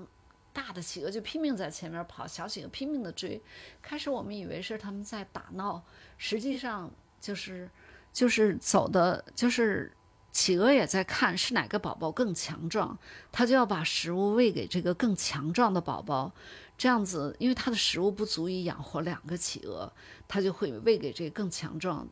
[0.52, 3.40] 大的企鹅就拼命在前面跑，小企鹅拼命的追。
[3.82, 5.84] 开始我们以为是他们在打闹，
[6.18, 6.92] 实际上
[7.22, 7.70] 就是。
[8.14, 9.92] 就是走的，就是
[10.32, 12.96] 企鹅也在看是哪个宝宝更强壮，
[13.32, 16.32] 它就要把食物喂给这个更强壮的宝宝，
[16.78, 19.92] 这样子，因为它的食物不足以养活两个企鹅，
[20.28, 22.08] 它就会喂给这个更强壮，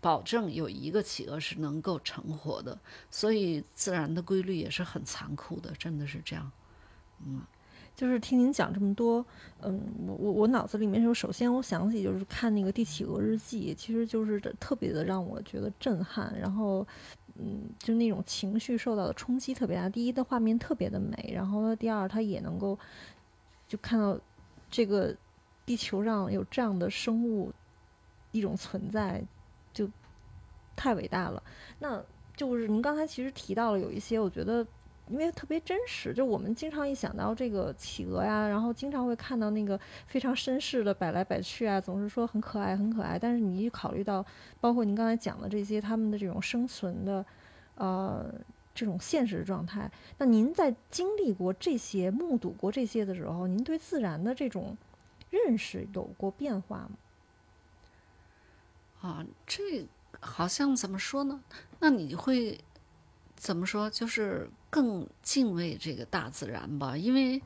[0.00, 2.78] 保证有一个企鹅是能够成活的。
[3.10, 6.50] 所以自然的规律也是很残酷的，真的是这样，
[7.24, 7.42] 嗯。
[7.96, 9.22] 就是听您讲这么多，
[9.60, 16.86] 嗯，我我我脑子里面就首先我想起就是看那个《帝企鹅日记》，其实就是特别的让我觉得震撼，然后，
[17.34, 19.86] 嗯，就那种情绪受到的冲击特别大。
[19.86, 22.78] 第一的画面特别的美，然后第二它也能够
[23.68, 24.18] 就看到
[24.70, 25.14] 这个
[25.66, 27.52] 地球上有这样的生物
[28.30, 29.22] 一种存在，
[29.72, 29.88] 就
[30.76, 31.42] 太伟大了。
[31.78, 32.02] 那
[32.36, 34.66] 就是您刚才其实提到了有一些，我觉得。
[35.08, 43.18] 因为特别真实，就我们经常一想到这个企鹅呀，然后经常会看到那个非常绅士的摆来摆去啊，总是说很可爱很可爱。
[43.18, 44.24] 但是你一考虑到，
[44.60, 47.26] 包括您刚才讲的这些他们的这种生存的，
[47.74, 48.32] 呃，
[48.72, 54.76] 这种现实状态，那您在经历过这些、目睹过这些的时候，您对自然的这种
[55.28, 56.90] 认识有过变化吗？
[59.00, 59.86] 啊，这
[60.20, 61.40] 好像怎么说呢？
[61.78, 62.58] 那你会。
[63.36, 63.88] 怎么说？
[63.88, 67.40] 就是更敬畏这个大自然吧，因为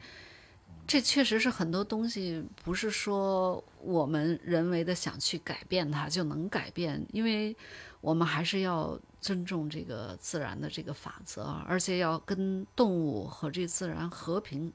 [0.89, 7.07] 这确实是很多东西不是说我们人为的想去改变它就能改变。
[7.13, 7.57] 因为
[8.01, 14.73] 我们还是要尊重这个自然的这个法则，而且要跟动物和这自然和平、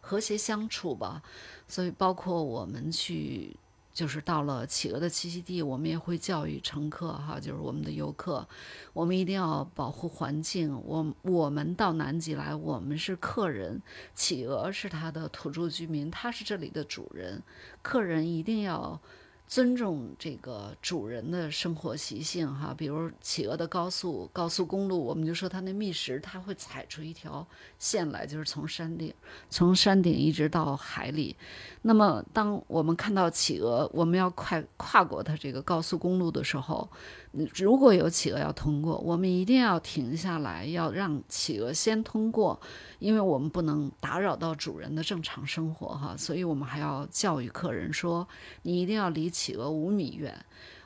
[0.00, 1.22] 和谐相处吧。
[1.68, 3.56] 所以，包括我们去。
[3.96, 8.46] 就是到了企鹅的栖息地，我们也会教育乘客哈，就是我们的游客，
[8.92, 10.78] 我们一定要保护环境。
[10.84, 13.80] 我我们到南极来，我们是客人，
[14.14, 17.42] 企鹅是它的土著居民，它是这里的主人，
[17.80, 19.00] 客人一定要。
[19.46, 27.46] 尊重这个主人的生活习性，哈，比如企鹅的高速高速公路，我们就说它那觅食，它会踩出一条
[27.78, 29.14] 线来，就是从山顶，
[29.48, 31.36] 从山顶一直到海里。
[31.82, 36.88] 那么，当我们看到企鹅，我们要快跨过它这个高速公路的时候。
[37.54, 42.60] 如果有企鹅要通过，我们一定要停下来，要让企鹅先通过，
[42.98, 46.14] 因为我们不能打扰到主人的正常生活哈。
[46.16, 48.26] 所以我们还要教育客人说，
[48.62, 50.34] 你一定要离企鹅五米远，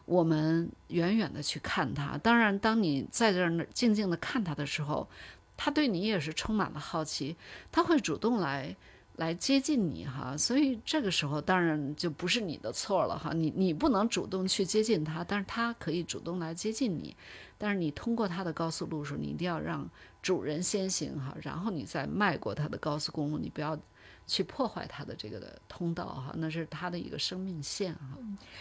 [0.06, 2.18] 我们远远的去看它。
[2.18, 5.08] 当然，当你在这儿静静的看它的时候，
[5.56, 7.36] 它对你也是充满了好奇，
[7.70, 8.74] 它会主动来。
[9.16, 17.14] 来接近你哈，所以这个时候当然就不是你的错了哈，你你不能主动去接近它，但是它可以主动来接近你，
[17.58, 19.86] 但是你通过它的高速路时，你一定要让
[20.22, 23.78] 主人先行哈，然后你再迈过它的高速公路，你不要
[24.26, 28.16] 去破坏它的这个的通道哈，那是它的一个生命线哈。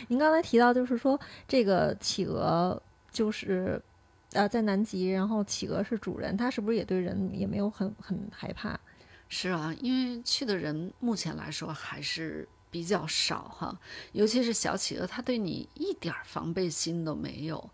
[0.09, 2.81] 您刚才提到就是说这个企鹅
[3.11, 3.81] 就是
[4.33, 8.77] 呃在南极，然后企鹅是主人，它是不是也对人也没有很很害怕？
[9.31, 13.79] 是啊，因为去的人目前来说还是比较少哈，
[14.11, 17.69] 尤其是小企鹅，它对你一点防备心都没有，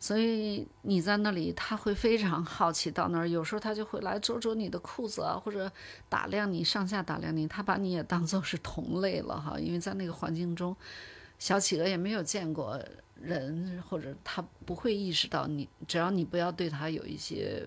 [0.00, 5.70] 所以你在那里，它会非常好奇到那儿，有时候它就会来捉捉你的裤子啊，或者
[6.08, 10.76] 打量你上下打量你，它把你也当做是同类了哈，因为在那个环境中，
[11.38, 12.82] 小企鹅也没有见过
[13.14, 17.64] 人，或者它不会意识到你，只要你不要对它有一些。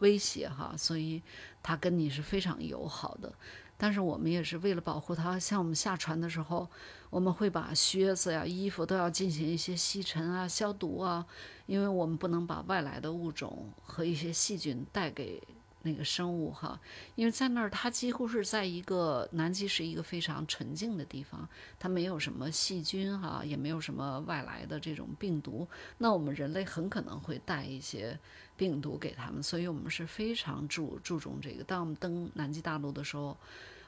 [0.00, 1.22] 威胁哈，所以
[1.66, 3.32] 他跟你是非常友好的。
[3.76, 6.70] 但是我们也是为了保护它，像我们下船的时候，
[7.10, 11.26] 我们会把靴子呀、衣服都要进行一些吸尘啊、消毒啊，
[11.66, 15.42] 因为我们不能把外来的物种和一些细菌带给。
[15.86, 16.78] 那个生物哈，
[17.14, 25.66] 因为在那儿，它几乎是在一个南极是一个非常纯净的地方，它没有什么细菌哈，也没有什么外来的这种病毒。
[25.98, 28.18] 那我们人类很可能会带一些
[28.56, 31.62] 病毒给他们，所以我们是非常注注重这个。
[31.62, 33.36] 当我们登南极大陆的时候，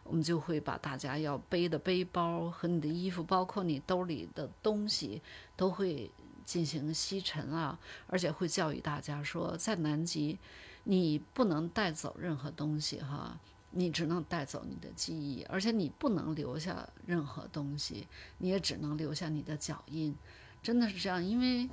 [0.05, 5.20] 我们就会把大家要背的背包和你的衣服，包括你兜里的东西，
[5.57, 6.09] 都会
[6.44, 10.38] 进行吸尘啊，而且会教育大家说，在南极。
[10.85, 13.39] 你不能带走任何东西哈，
[13.70, 18.07] 你只能带走你的记忆，而且你不能留下任何东西，
[18.39, 20.16] 你也只能留下你的脚印，
[20.62, 21.22] 真的是这样。
[21.22, 21.68] 因为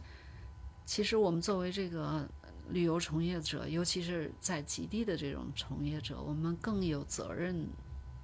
[0.86, 2.28] 其实我们作为这个
[2.70, 7.68] 旅游从业者，尤其是在极地的这种从业者，我们更有责任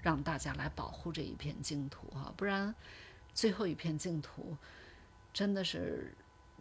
[0.02, 2.76] 让大家来保护这一片净土哈，不然
[3.34, 4.58] 最后一片净土
[5.34, 6.14] 真的是。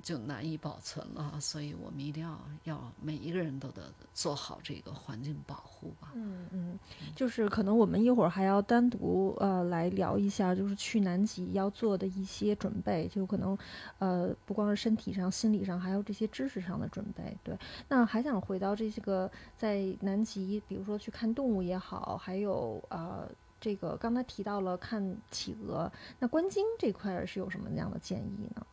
[0.02, 6.12] 就难以保存了，所以我们一定要要每一个人都得做好这个环境保护吧。
[6.14, 6.78] 嗯嗯，
[7.14, 13.56] 就是可能我们一会儿还要单独呃来聊一下，就是去南极要做的一些准备，就可能
[13.98, 17.36] 呃不光是身体上、心理上，还有这些知识上的准备。
[17.42, 23.28] 对，那还想回到这些个在南极，比如说去看动物也好，还有呃
[23.60, 28.66] 这个刚才提到了看企鹅，那观鲸这块是有什么样的建议呢？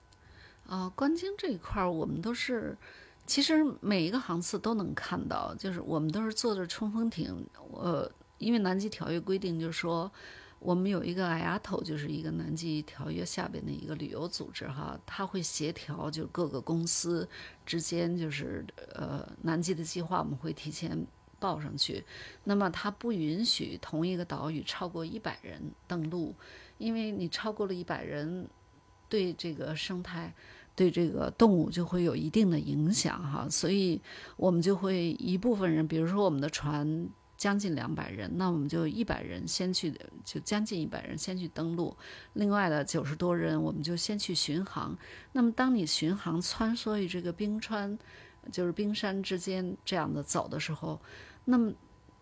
[0.67, 2.77] 啊，观鲸这一块儿，我们都是，
[3.25, 7.47] 其实每一个航次都能看到，就是我们都是坐着冲锋艇。
[7.71, 10.11] 呃，因为南极条约规定，就是说，
[10.59, 17.27] 我们有一个 IATO，就是一个南极条约下边的一个旅游组织哈，它会协调就各个公司
[17.65, 21.07] 之间，就是呃南极的计划，我们会提前
[21.39, 22.03] 报上去。
[22.43, 26.35] 那么它不允许同一个岛屿超过一百人登陆，
[26.77, 28.49] 因为你超过了一百人，
[29.07, 30.33] 对这个生态。
[30.77, 33.99] 对这个动物就会有一定的影响哈，所以
[34.35, 39.91] 我们就会一部分人，比如说我们的船将近两百人，那我们就一百人先去，
[40.23, 41.97] 就将近一百人先去登陆，
[42.33, 44.95] 另外的九十多人我们就先去巡航。
[45.31, 47.97] 那么当你巡航穿梭于这个冰川，
[48.51, 51.01] 就是冰山之间这样的走的时候，
[51.45, 51.73] 那么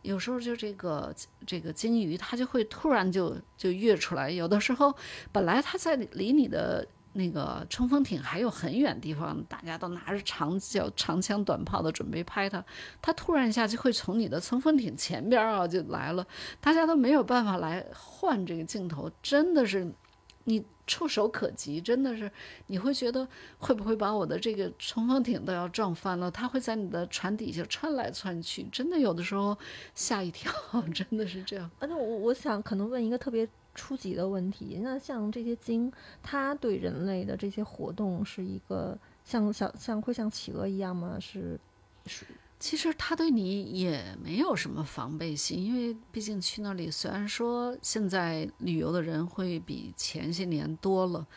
[0.02, 1.14] 有时候就这个
[1.46, 4.96] 这个鲸鱼它就会突然就就跃出来，有的时候
[5.34, 6.88] 本来它在离你的。
[7.18, 12.64] 那个冲锋艇还有很远地方，大家都拿着长脚长枪短炮的准备拍它，
[13.02, 16.28] 它突然一下就会从你的冲锋艇前边啊就来了，
[16.60, 19.90] 大家都没有办法来换这个镜头，真的是
[20.44, 22.30] 你触手可及，真的是
[22.68, 23.26] 你会觉得
[23.60, 26.30] 会不会把我的这个冲锋艇都要撞翻了？
[26.30, 29.58] 它会在你的船底下窜来窜去，真的有的时候
[29.94, 30.52] 吓一跳，
[30.94, 31.72] 真的是这样。
[31.80, 35.92] 而且我我想可能问一个特别初级的问题，那像这些鲸，
[36.24, 41.18] 它对人类的这些活动是一个像像像会像企鹅一样吗？
[41.20, 41.60] 是
[42.08, 42.26] 是。
[42.58, 51.28] 其实他对你也没有什么防备心，因为毕竟去那里，虽然说现在旅游的人会比前些年多了，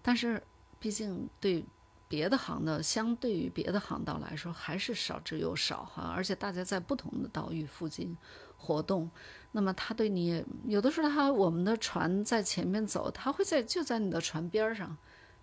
[0.00, 0.40] 但是
[0.78, 1.64] 毕竟对
[2.08, 6.12] 别的航道，相对于别的航道来说，还是少之又少哈。
[6.14, 8.16] 而且大家在不同的岛屿附近
[8.56, 9.10] 活动，
[9.52, 14.96] 那么他对你有的时候，他我们的船在前面走，他会在就在你的船边上，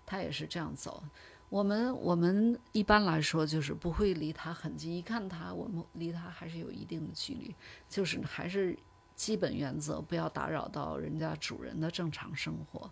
[0.05, 1.03] 他也是这样走。
[1.49, 7.55] 我们我们一般来说就是不会离它很近，一看它，我们离它还是有一定的距离，
[7.87, 8.77] 就是还是
[9.15, 12.91] 基本原则，不要打扰到人家主人的正常生活，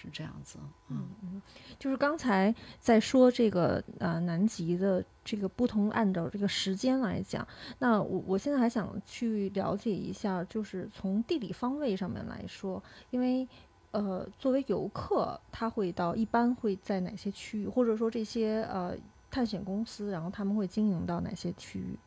[0.00, 0.58] 是这样子。
[0.88, 1.42] 嗯嗯，
[1.78, 7.46] 就是刚才在说这个呃南极的这个不同，按照这个时间来讲，
[7.78, 13.46] 那我我现在还想去了解一下，就是从地理方位上面来说，因为。
[13.92, 18.96] 呃，作为游客，他会到一般会在哪些区域，或者说这些呃
[19.32, 21.98] 探险公司，然后他们会经营到哪些区域？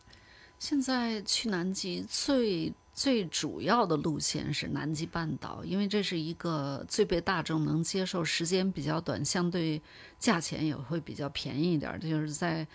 [0.57, 9.81] 现在去南极最最主要的路线是南极半岛，因为这是一个最被大众能接受，时间比较短，相对
[10.19, 11.99] 价钱也会比较便宜一点。
[11.99, 12.67] 就是在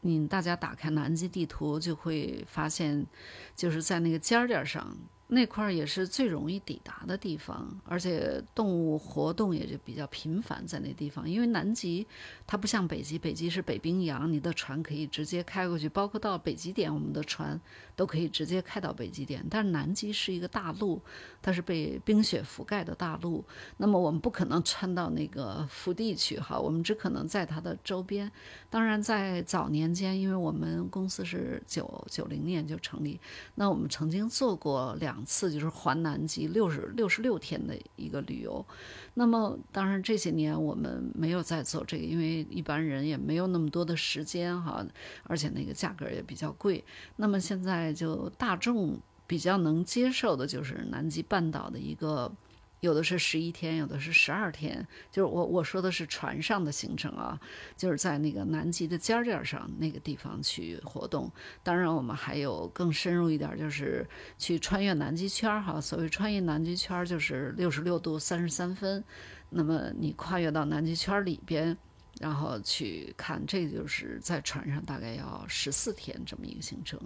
[0.00, 3.06] 你大家打开南极地图，就会发现，
[3.54, 4.96] 就是在那个尖儿点上。
[5.30, 11.28] 那块儿也是最容易抵达的地方，而且动物活动也就比较频繁在那地方。
[11.28, 12.06] 因为南极
[12.46, 17.60] 它不像北极，北极是北冰洋，你的船可以直接开过去，包括到北极点，我们的船
[17.94, 19.44] 都可以直接开到北极点。
[19.50, 20.98] 但是南极是一个大陆，
[21.42, 23.44] 它是被冰雪覆盖的大陆，
[23.76, 28.32] 那么我们不可能穿到那个腹地去哈，我们只可能在它的周边。
[28.68, 33.20] 当然，在早年间，因为我们公司是九九零年就成立，
[33.54, 35.24] 那我们曾经做过两。
[35.28, 38.64] 次就是环南极六十六十六天的一个旅游，
[39.12, 44.82] 那么当然这些年我们没有再做这个，因为一般人也没有那么多的时间哈，
[45.24, 46.82] 而且那个价格也比较贵。
[47.16, 52.32] 那么现在就大众比较能接受的就是南极半岛的一个。
[52.80, 57.38] 有的是十一天，有的是十二天，就是我我说的是船上的行程啊，
[57.76, 61.30] 就是在那个南极的尖尖上那个地方去活动。
[61.62, 64.06] 当然，我们还有更深入一点，就是
[64.38, 65.80] 去穿越南极圈儿哈。
[65.80, 69.02] 所谓穿越南极圈儿，就是六十六度三十三分，
[69.50, 71.76] 那么你跨越到南极圈里边。
[72.20, 77.00] 然后去看，这就是在船上大概要十四天这么一个行程。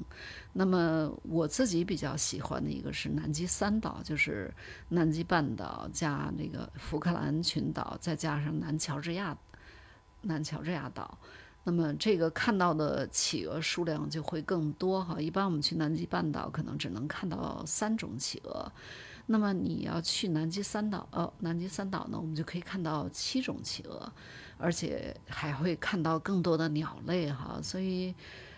[0.53, 4.53] 那么我自己比较喜欢的一个是南极三岛，就是
[4.89, 9.37] 南极半岛加那个福克兰群岛，再加上南乔治亚
[10.23, 11.19] 南乔治亚岛。
[11.65, 15.21] 那么这个看到的企鹅数量就会更多哈。
[15.21, 18.73] 一般我们去南极半岛可能只能看到三种企鹅，
[19.27, 24.13] 那么你要去南极三岛，哦，南极三岛呢，我们就可以看到七种企鹅。
[24.59, 28.15] 而且还会看到更多的鸟类哈，所以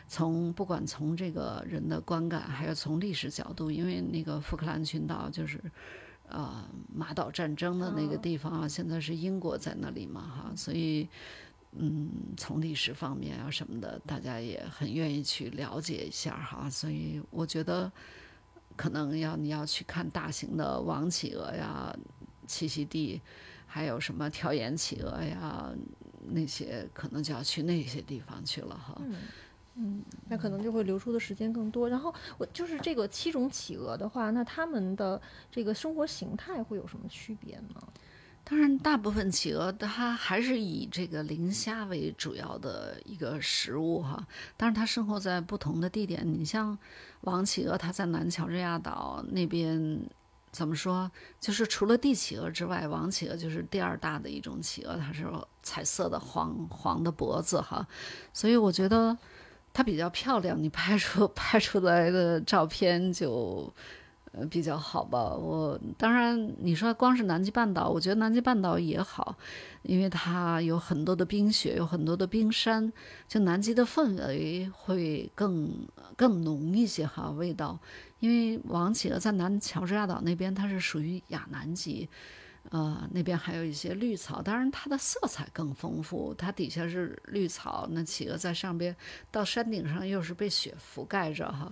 [0.06, 5.58] 从不管从这个人的观感，还有从历史角度，因为那个福克兰群岛就是
[6.28, 11.08] 呃马岛战争的那个地方啊，现在是英国在那里嘛哈，所以
[11.72, 17.90] 嗯，从历史方面啊什么的，大家也很愿意去了解一下哈，所以我觉得
[18.76, 21.96] 可能要你要去看大型的王企鹅呀
[22.46, 23.20] 栖息地。
[23.66, 25.68] 还有什么跳岩企鹅呀？
[26.28, 28.96] 那些可能就要去那些地方去了哈。
[29.00, 29.16] 嗯
[29.74, 31.88] 嗯，那可能就会留出的时间更多。
[31.88, 35.20] 然后我就是这个七种企鹅的话，那它们的
[35.50, 37.82] 这个生活形态会有什么区别呢？
[38.44, 44.26] 当然，大部分企鹅它还是以这个磷虾为主要的一个食物哈。
[44.56, 46.22] 但是它生活在不同的地点。
[46.24, 46.78] 你像
[47.22, 50.00] 王企鹅，它在南乔治亚岛那边。
[50.52, 51.10] 怎么说？
[51.40, 55.26] 就是除了帝企鹅之外，王企鹅就是第二大的一种企鹅，它是
[55.64, 57.84] 彩色的黄黄的脖子哈，
[58.32, 59.18] 所以我觉得
[59.72, 63.74] 它比较漂亮，你拍出 拍出来的照片就。
[64.50, 65.34] 比较好吧。
[65.34, 69.36] 我当然，你说光是南极半岛，我觉得南极半岛也好，
[69.82, 72.92] 因为它有很多的冰雪，有很多的冰山，
[73.28, 77.78] 就南极的氛围会更更浓一些哈，味道。
[78.20, 82.08] 因为王企鹅在南乔治亚岛那边，它是属于亚南极，
[82.70, 88.96] 呃，那边还有一些绿草，当然它的色彩更丰富，它底下是绿草，那企鹅在上边，
[89.30, 91.70] 到山顶上又是被雪覆盖着哈。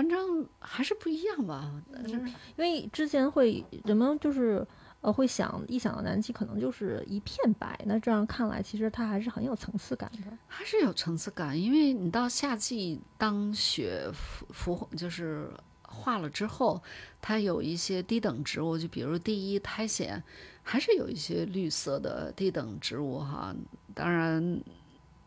[0.00, 1.70] 反正还是不一样吧，
[2.08, 2.24] 因
[2.56, 4.66] 为之前会人们就是
[5.02, 10.32] 呃，会想一想到南极可能就是一片白，那这样看来，其实它还是很有层次感的。
[10.46, 15.50] 还是有层次感，因为你到夏季，当雪浮浮就是
[15.82, 16.82] 化了之后，
[17.20, 20.24] 它有一些低等植物，就比如第一苔藓，
[20.62, 23.54] 还是有一些绿色的低等植物哈。
[23.94, 24.62] 当然。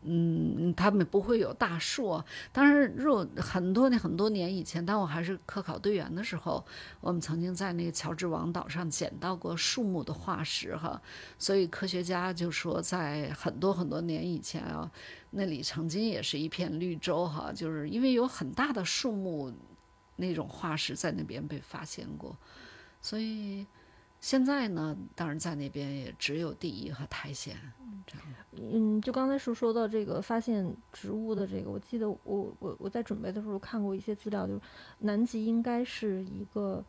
[0.06, 2.22] 嗯，他们不会有大树。
[2.52, 6.64] 当然，若很多年很多年以前，当我还是科考队员的时候，
[7.00, 11.00] 我们曾经在那个乔治王岛上捡到过树木的化石哈。
[11.38, 14.90] 所以科学家就说，在很多很多年以前啊，
[15.30, 19.52] 那里曾经也是一片绿洲哈，就是因为有很大的树木
[20.16, 22.36] 那种化石在那边被发现过，
[23.00, 23.66] 所以。
[24.24, 27.54] 现在呢，当然在那边也只有地衣和苔藓
[28.06, 28.26] 这样。
[28.52, 34.60] 嗯，就刚才是说到这个发现植物的这个，我记得我我我在准备的时候看过一些资料，就是
[35.00, 36.82] 南极应该是一个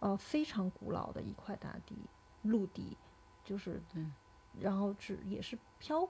[0.00, 1.96] 呃非常古老的一块大地，
[2.42, 2.94] 陆地，
[3.46, 4.04] 就是对，
[4.60, 6.06] 然后是也是飘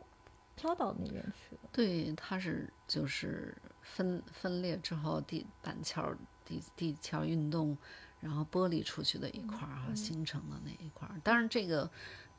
[0.57, 1.69] 飘到那边去的。
[1.71, 6.13] 对，它是就是分分裂之后地板桥
[6.45, 7.79] 地地壳运动。
[8.21, 11.15] 然后剥离出去的一块儿哈，形成的那一块儿。
[11.23, 11.91] 当然，这个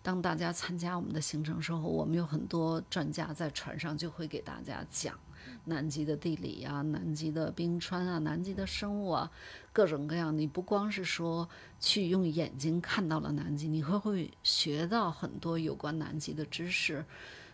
[0.01, 5.17] 当大家参加我们的行程时候，我们有很多专家在船上就会给大家讲
[5.65, 9.31] 南极的地理啊、南极的冰川啊、南极的生物啊，
[9.71, 10.37] 各种各样。
[10.37, 11.47] 你不光是说
[11.79, 17.05] 去用眼睛看到了南极，你会会学到很多有关南极的知识。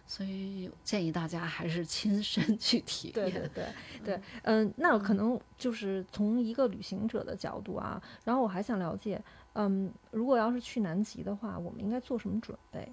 [0.08, 3.14] 所以建议大家还是亲身去体验。
[3.14, 3.66] 对对对
[4.04, 9.20] 对，嗯，那可能就是从一个旅行者的角度啊，然后我还想了解，
[9.54, 12.88] 嗯，如果要是去南极的话，我们应该做什么准备？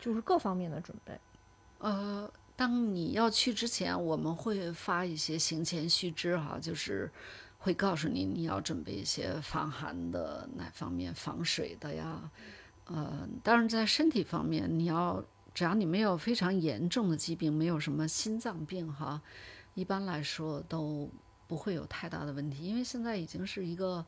[0.00, 1.18] 就是各方面的准备。
[1.78, 7.10] 呃，当你要去之前，我们会发一些行前须知哈，就是
[7.58, 12.30] 会告诉你你要准备一些防寒的哪方面、防水的呀。
[12.84, 15.24] 呃，当然在身体方面，你要。
[15.60, 19.20] 只要你没有非常严重的疾病，没有什么心脏病哈，
[19.74, 21.10] 一般来说都
[21.46, 22.64] 不会有太大的问题。
[22.64, 24.02] 因为现在已经是一个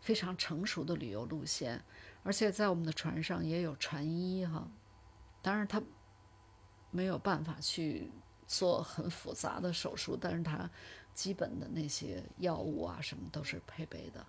[0.00, 1.80] 非常成熟的旅游路线，
[2.24, 4.68] 而且在我们的船上也有船医哈。
[5.40, 5.80] 当然他
[6.90, 8.10] 没有办法去
[8.48, 10.68] 做很复杂的手术，但是他
[11.14, 14.26] 基本的那些药物啊什么都是配备的。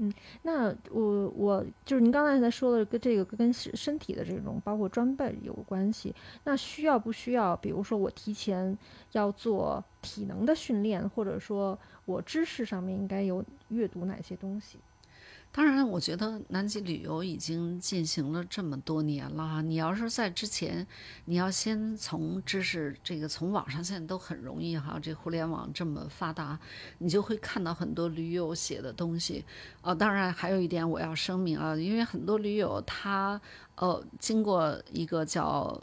[0.00, 7.56] 嗯那我我就是您刚才在说的跟这个跟身体的这种包括装备有关系，那需要不需要？
[7.56, 8.78] 比如说我提前
[9.12, 14.78] 要做体能的训练，或者说我知识上面应该有阅读哪些东西？
[15.50, 19.60] 当然，我觉得南极旅游已经进行了这么多年了。
[19.62, 20.86] 你要是在之前，
[21.24, 26.58] 你要先从知识这个从网上现在都很容易哈，这互联网这么发达，
[26.98, 29.44] 你就会看到很多驴友写的东西。
[29.82, 33.40] 哦，当然还有一点我要声明啊，因为很多驴友他
[33.76, 35.80] 呃经过一个叫。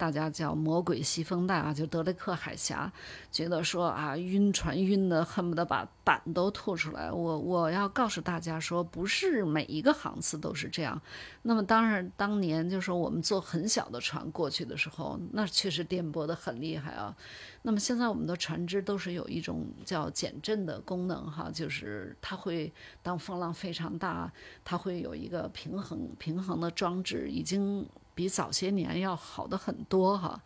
[0.00, 2.90] 大家叫魔鬼西风带啊，就德雷克海峡，
[3.30, 7.12] 觉得说啊晕船晕的恨不得把胆都吐出来。
[7.12, 10.98] 我我要告诉大家说，不是每一个航次都是这样。
[11.42, 17.14] 那么当然，当年就说我们坐很小的船过去的时候，那确实颠簸的很厉害啊。
[17.60, 22.72] 那么现在我们的船只都是有一种叫减震的功能哈，就是它会
[23.02, 24.32] 当风浪非常大，
[24.64, 27.86] 它会有一个平衡平衡的装置，已经。
[28.20, 30.38] 比早些年要好的很多哈，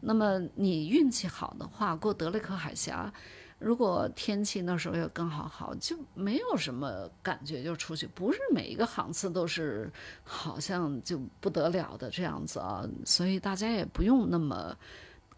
[0.00, 3.12] 那么你运气好的话，过德雷克海峡，
[3.58, 8.06] 如果天气那时候又刚好好，就没有什么感觉就出去。
[8.06, 9.92] 不是每一个航次都是
[10.24, 14.74] 好像就不得了的这样子啊，所以大家也不用那么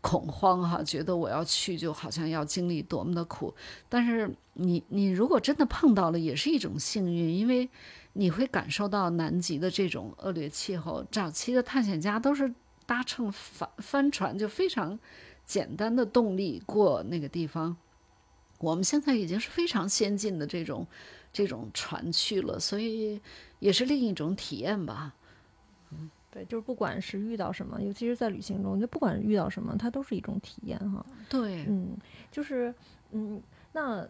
[0.01, 3.53] 恐慌哈，觉得我要去就好像要经历多么的苦。
[3.89, 7.69] 但是你你如果真的碰到了，也是一种幸运，因为。
[8.13, 11.05] 你会感受到南极的这种恶劣气候。
[11.11, 12.53] 早期的探险家都是
[12.87, 14.99] 搭乘帆帆船，就非常
[15.45, 17.77] 简单的动力过那个地方。
[18.59, 20.87] 我们现在已经是非常先进的这种
[21.33, 23.21] 这种船去了，所以
[23.59, 25.15] 也是另一种体验吧。
[25.93, 31.07] 嗯，对，就是不管是遇到什么，尤其是在旅行中，就不管遇到什么，它都是一种体验哈。
[31.29, 31.97] 对，嗯，
[32.31, 32.75] 就是
[33.13, 33.41] 嗯，
[33.73, 34.07] 那。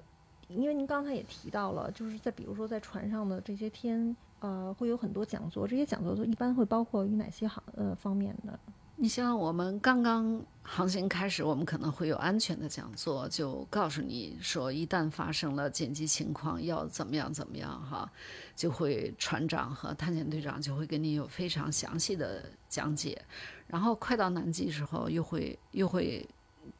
[0.54, 5.66] 因为您刚才也提到了，就是在比如说在船上的这些天，呃，会有很多讲座。
[5.66, 8.58] 这些讲座都一般会包括于哪些行呃方面的？
[8.96, 18.10] 你像我们刚刚航行开始，我们可能会有安全的讲座，就告诉你说，一旦发生了紧急情况要怎么样怎么样哈，
[18.54, 23.22] 就会船长和探险队长就会给你有非常详细的讲解。
[23.68, 26.28] 然后快到南极时候，又会又会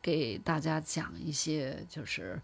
[0.03, 2.39] 给大家讲一些就是。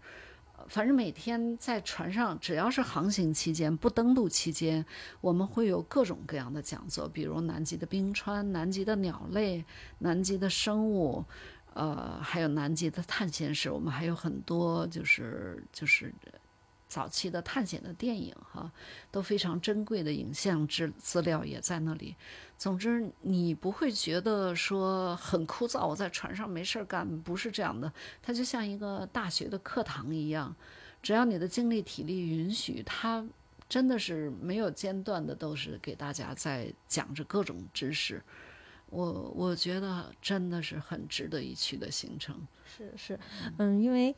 [0.67, 4.85] 反正每天在船上，只要是航行期间不登陆期间，
[5.21, 9.63] 我们会有各种各样的讲座，比如南极的冰川、南极的鸟类、
[9.99, 11.23] 南极的生物，
[11.73, 13.69] 呃，还有南极的探险史。
[13.69, 16.13] 我们还有很多就是就是
[16.87, 18.71] 早期的探险的电影哈，
[19.11, 22.15] 都非常珍贵的影像资资料也在那里。
[22.57, 25.87] 总之，你不会觉得说很枯燥。
[25.87, 27.91] 我在船上没事儿干，不是这样的。
[28.21, 30.55] 它就像一个大学的课堂一样，
[31.03, 33.23] 只要你的精力体力允许，它
[33.69, 38.23] 真的是没有间断的，都是给大家在讲着各种知识。
[38.89, 42.47] 我我觉得真的是很值得一去的行程。
[42.65, 43.19] 是是，
[43.57, 44.15] 嗯，因为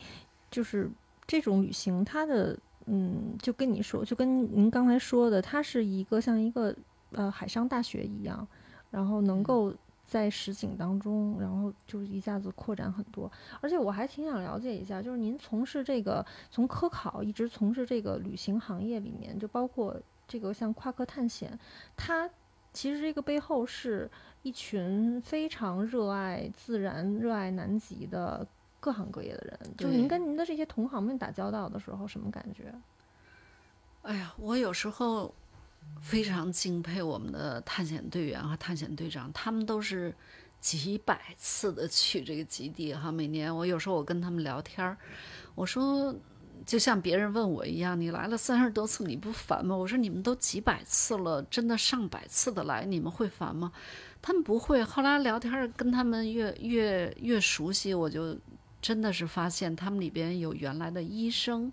[0.51, 0.89] 就是
[1.29, 6.75] 这种旅行，它的嗯，就跟你说，就跟您刚才说的，它是一个像一个。
[7.13, 8.47] 呃，海上大学一样，
[8.91, 9.73] 然后能够
[10.05, 13.31] 在实景当中，然后就是一下子扩展很多。
[13.61, 21.57] 而且我还挺想了解一下，就是您从事这个从科考一直从事这个旅行行业里面，就包括这个像夸克探险，
[21.97, 22.29] 它
[22.73, 24.07] 其实这个背后是
[24.43, 28.45] 一群非常热爱自然、热爱南极的
[28.79, 29.59] 各行各业的人。
[29.77, 32.73] 就您跟您的这些同行们打交道的时候，什么感觉？
[34.01, 35.33] 哎呀，我有时候。
[36.01, 40.13] 非常敬佩我们的探险队员和探险队长，他们都是
[40.59, 43.11] 几百次的去这个基地哈。
[43.11, 44.95] 每年我有时候我跟他们聊天儿，
[45.55, 46.13] 我说
[46.65, 49.75] 就像别人问我一样，你来了三十多次你不烦吗？
[49.75, 53.71] 我说你们都几百次了，真的上百次的来，你们会烦吗？
[54.21, 54.83] 他们不会。
[54.83, 58.37] 后来聊天跟他们越越越熟悉，我就
[58.81, 61.71] 真的是发现他们里边有原来的医生。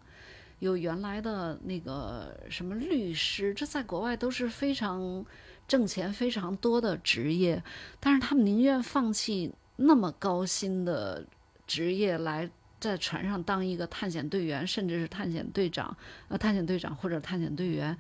[0.61, 5.23] 有原来的那个什么律师，这在国外都是非常
[5.69, 7.63] 挣钱非常多的职业，
[8.01, 11.23] 但是他们宁愿放弃那么高薪的
[11.67, 12.51] 职业，来
[12.81, 15.95] 在船上当一个探险队员，甚至是探险队长，
[16.29, 17.95] 呃，探险队长或者探险队员。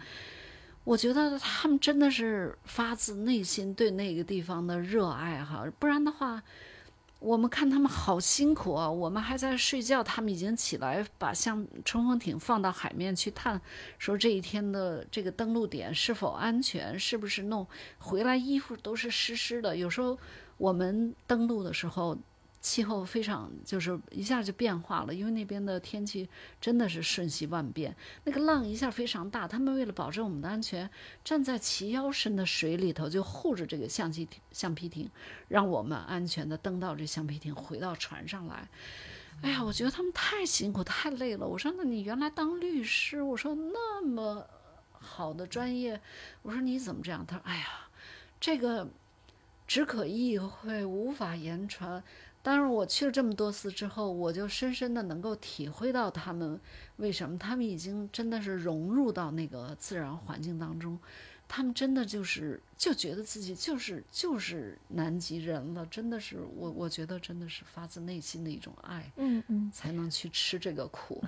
[0.85, 6.43] 我觉得他们真的是发自内心对那个地方的热爱哈，不然的话。
[7.19, 8.91] 我们看他们好辛苦啊！
[8.91, 13.61] 我们还在睡觉，他们已经起来把像冲锋艇放到海面去探，
[13.99, 17.67] 说这一天的这个登陆点是否安全，是不是弄
[17.99, 19.77] 回来衣服都是湿湿的。
[19.77, 20.19] 有时候
[20.59, 22.17] 我们登陆的时候。
[22.67, 26.29] 气候非常就是一下就变化了，因为那边的天气
[26.61, 27.95] 真的是瞬息万变，
[28.25, 29.47] 那个浪一下非常大。
[29.47, 30.91] 他们为了保证我们的安全，
[31.23, 35.09] 站在齐腰深的水里头就护着这个橡皮艇，橡皮艇
[35.47, 38.69] 让我们安全的登到这橡皮艇，回到船上来。
[39.43, 41.47] 哎呀，我觉得他们太辛苦太累了。
[41.47, 44.45] 我说，那你原来当律师，我说那么
[44.91, 46.01] 好的专业，
[46.43, 47.25] 我说你怎么这样？
[47.25, 47.69] 他说，哎呀，
[48.41, 48.89] 这个
[49.69, 52.03] 只可意会，无法言传。
[52.47, 56.61] 当然，我去了这么多次之后，我就深深的能够体会到他们
[56.99, 60.97] 为什么，他们已经真的是融入到那个自然环境当中，
[61.49, 71.21] 他们真的就是就觉得自己就是就是南极人了，真的是我我觉得真的是发自内心的一种爱，嗯嗯，才能去吃这个苦。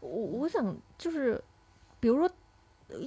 [0.00, 1.42] 我我想就是，
[1.98, 2.30] 比如说。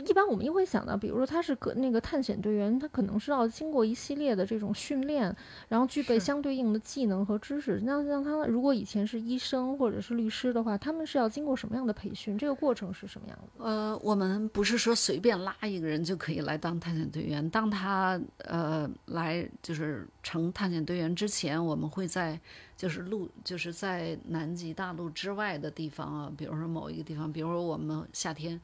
[0.05, 5.33] 一般我们又会想到，比如说他是个那个探险队员，他可能是要经过一系列的这种训练，
[5.69, 7.79] 然后具备相对应的技能和知识。
[7.85, 12.37] 那像他如果以前是医生或者是律师的话，他们是要经过什么样的培训？
[12.37, 13.63] 这个过程是什么样的？
[13.63, 17.49] 呃，我们不是说随便拉一个人就可以来当探险队员。
[17.49, 22.37] 当他呃来就是成探险队员之前，我们会在
[22.75, 28.59] 就是陆就是在南极大陆之外的地方啊，比如说某一个地方，比如说我们夏天。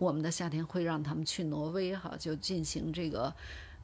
[0.00, 3.32] 我们的夏天会让他们去挪威哈，就进行这个，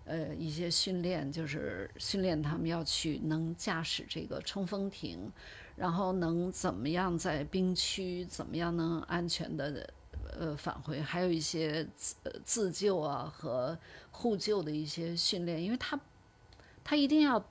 [0.07, 5.31] 呃，一些训练，就是训练他们要去能驾驶这个冲锋艇，
[5.77, 9.93] 然后能怎么样在冰区，怎么样能安全的
[10.39, 13.79] 呃返回，还有一些自自救啊和
[14.11, 16.01] 互救的一些训练，因为他
[16.83, 17.45] 他一定要。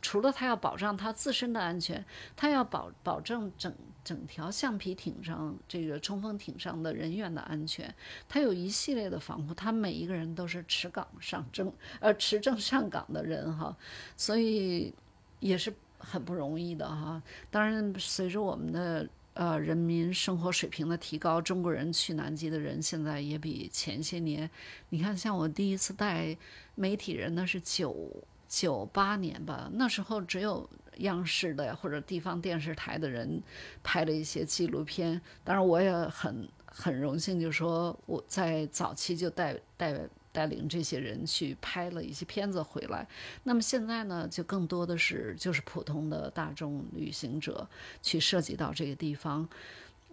[0.00, 2.04] 除了他要保障他自身的安全，
[2.36, 3.74] 他要保保证整
[4.10, 7.94] 整条橡皮艇上这个冲锋艇上的人员的安全，
[8.28, 13.76] 他有一系列的防护，他每一个人都是持岗上证呃持证上岗的人哈，
[14.18, 14.92] 所以
[15.38, 17.22] 也是很不容易的哈。
[17.52, 24.50] 当然，随着我们的呃人民生活水平的提高，中国人去南极的人现在也比前些年，
[24.88, 26.36] 你看像我第一次带
[26.74, 28.10] 媒体人那是九。
[28.52, 30.68] 九八年吧，那时候只有
[31.00, 33.42] 央视的或者地方电视台的人
[33.82, 35.20] 拍了一些纪录片。
[35.44, 40.00] 当然，我也很很荣幸，就说我在早期就带带
[40.32, 43.06] 带领这些人去拍了一些片子回来。
[43.42, 47.68] 那么现在呢，就更多的是就是普通的大众旅行者
[48.00, 49.48] 去涉及到这个地方。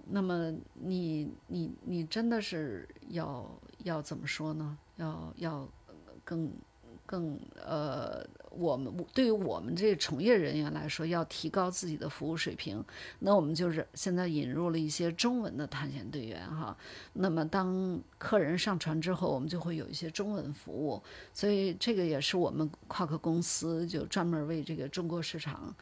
[0.09, 3.45] 那么你你你真的是要
[3.83, 4.77] 要怎么说呢？
[4.95, 5.69] 要要
[6.23, 6.51] 更
[7.07, 12.83] 更呃，我们对于我们这从业人员来说，要提高自己的服务水平。
[13.19, 16.77] 那我们就是现在引入了一些中文的探险队员哈。
[17.13, 21.01] 那么当客人上船之后，我们就会有一些中文服务。
[21.33, 25.73] 所以这个也是我们夸克公司就专门为这个中国市场。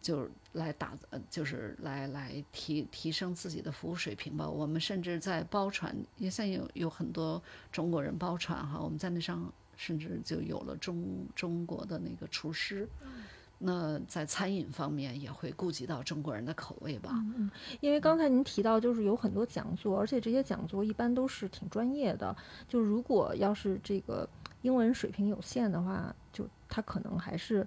[0.00, 0.96] 就来打，
[1.28, 4.48] 就是来来提提升自己的服务水平吧。
[4.48, 8.78] 我们甚至在包船，也现在有有很多中国人包船哈。
[8.78, 12.86] 我们在那上甚至就有了中中国的那个厨师。
[13.56, 17.12] 那在餐饮方面也会顾及到中国人的口味吧。
[17.36, 17.50] 嗯，
[17.80, 22.36] 因为刚才您提到就是有很多讲座，而且这些讲座一般都是挺专业的。
[22.68, 24.28] 就如果要是这个
[24.60, 27.66] 英文水平有限的话，就他可能还是。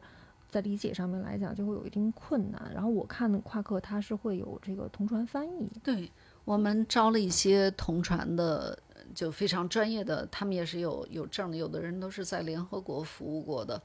[0.49, 2.69] 在理解上面来讲，就会有一定困难。
[2.73, 6.11] 然后我看夸克他是会有这个同传翻译，对
[6.43, 8.77] 我们招了一些同传的，
[9.13, 13.81] 就非常专业的，他们也是有有证的，有的人都是在联合国服务过的。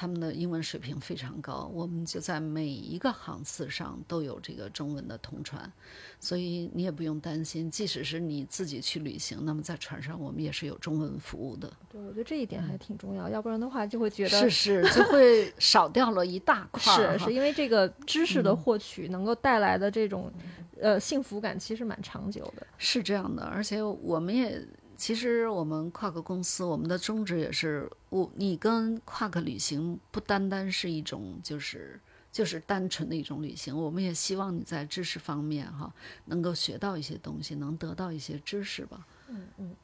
[0.00, 5.70] 他们的英文水平非常高，我们就在每一个航次上都有这个中文的同传，
[6.18, 11.70] 所以你也不用担心，即使是你自己去旅行，那么在船上我们也是有中文服务的。
[11.90, 16.96] 对，我觉得这一点还挺重要，要不然的话就会觉得是是就会少掉了一大块。
[16.96, 20.32] 是是因为这个知识的获取能够带来的这种
[20.80, 22.66] 呃幸福感，其实蛮长久的。
[22.78, 24.66] 是这样的，而且我们也。
[25.00, 31.98] 其实我们跨国公司，我们的宗旨也是，我你跟跨克旅行不单单是一种，就是
[32.30, 35.90] 就是单纯的一种旅行，我们也希望你在知识方面哈，
[36.26, 39.06] 能够学到一些东西，能得到一些知识吧。
[39.28, 39.74] 嗯嗯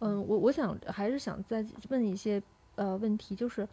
[0.00, 2.42] 嗯，我我想还是想再问一些
[2.74, 3.66] 呃问题，就是。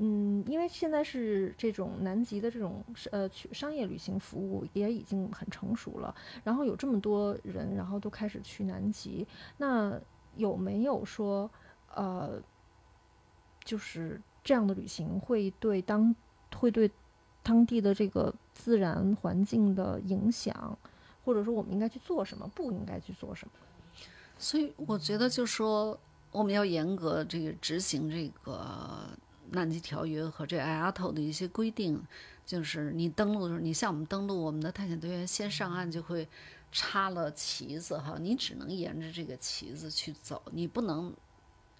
[0.00, 9.26] 嗯，因为现在是这种南极的这种呃去商业旅行服务也已经很成熟了，然后有这么多人，然后都开始去南极，
[9.56, 10.00] 那
[10.36, 11.50] 有没有说
[11.96, 12.40] 呃，
[13.64, 16.14] 就是这样的旅行会对当
[16.56, 16.88] 会对
[17.42, 20.78] 当地的这个自然环境的影响，
[21.24, 23.52] 或者说我们应该去做什么，不应该去做什么？
[24.38, 25.98] 所以我觉得，就说
[26.30, 29.18] 我们要严格这个执行这个。
[29.52, 32.02] 南极条约和这 IATO 的一些规定，
[32.46, 36.28] 就是你登陆的时候，你像我们登陆，我们的探险队员先上岸就会
[36.70, 41.12] 插了旗子哈，你只能沿着这个旗子去走，你不能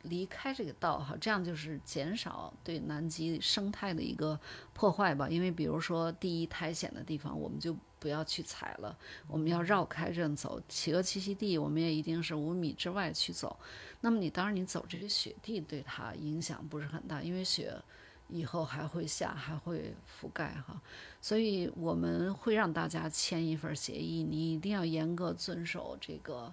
[0.03, 4.39] 离开这个道哈，这样就是减少对南极生态的一个
[4.73, 5.29] 破坏吧。
[5.29, 7.77] 因为比如说第一苔藓的地方，我们就。
[7.99, 8.97] 不要去踩了，
[9.27, 10.61] 我们要绕开这样走。
[10.69, 13.59] 企鹅栖息地，我们也一定是五米之外去走。
[14.01, 17.75] 那么你当然你走这个雪地，对它影响不是很大，因为雪
[18.29, 20.81] 以后还会下，还会覆盖哈。
[21.21, 26.53] 所以我们会让大家签一份协议，你一定要严格遵守这个。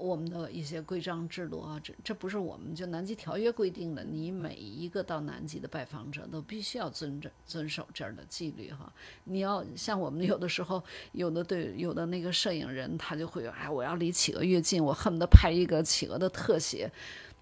[0.00, 8.90] 我们的一些规章制度啊，这这不是我们就南极条约规定的，你每一个到南极的拜访者都必须要遵着遵守这儿的纪律哈。
[9.24, 10.82] 你要像我们有的时候，
[11.12, 16.90] 有的对有的那个摄影人，他就会哎，我要离企鹅越近，我恨不得拍一个企鹅的特写。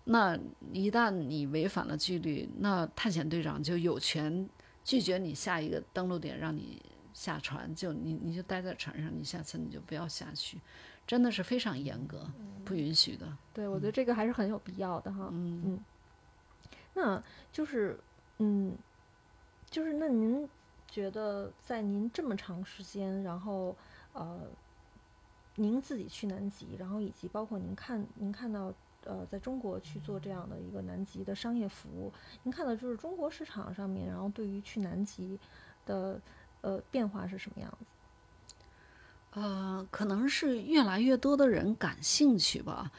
[0.04, 0.38] 那
[0.72, 4.48] 一旦你违反了纪律，那探险队长就有权
[4.82, 6.82] 拒绝你下一个登陆点，让你
[7.12, 10.58] 下船，就你你就待在船上，你下次你就不要下去。
[11.08, 12.30] 真的是非常严格，
[12.66, 13.26] 不允许的。
[13.54, 15.30] 对，我觉得这个还是很有必要的哈。
[15.32, 15.84] 嗯嗯，
[16.92, 17.98] 那就是，
[18.36, 18.76] 嗯，
[19.70, 20.46] 就是那您
[20.86, 23.74] 觉得在您这么长时间，然后
[24.12, 24.42] 呃，
[25.54, 28.70] 您自己去南极，然后以及包括您看您看到
[29.04, 35.40] 呃，在中国去做这样的一个南极的商业服务，您看到就是中国市场上面，然后对于去南极
[35.86, 36.20] 的
[36.60, 37.86] 呃变化是什么样子？
[39.34, 42.90] 呃，可能是越来越多的人感兴趣吧，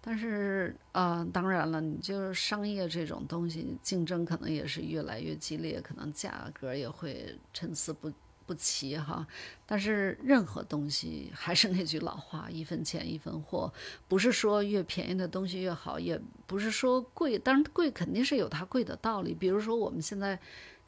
[0.00, 8.12] 但是呃，当然了，你就是商业这种东西，竞争可能也是越来越激烈，可能价格也会参差不
[8.46, 9.26] 不齐哈。
[9.66, 13.72] 但是任何东西还是那句老话，一分钱一分货，
[14.06, 19.34] 不是说越便宜的东西越好，也不是说贵，当然贵肯定是有它贵的道理。
[19.34, 20.38] 比如说我们现在。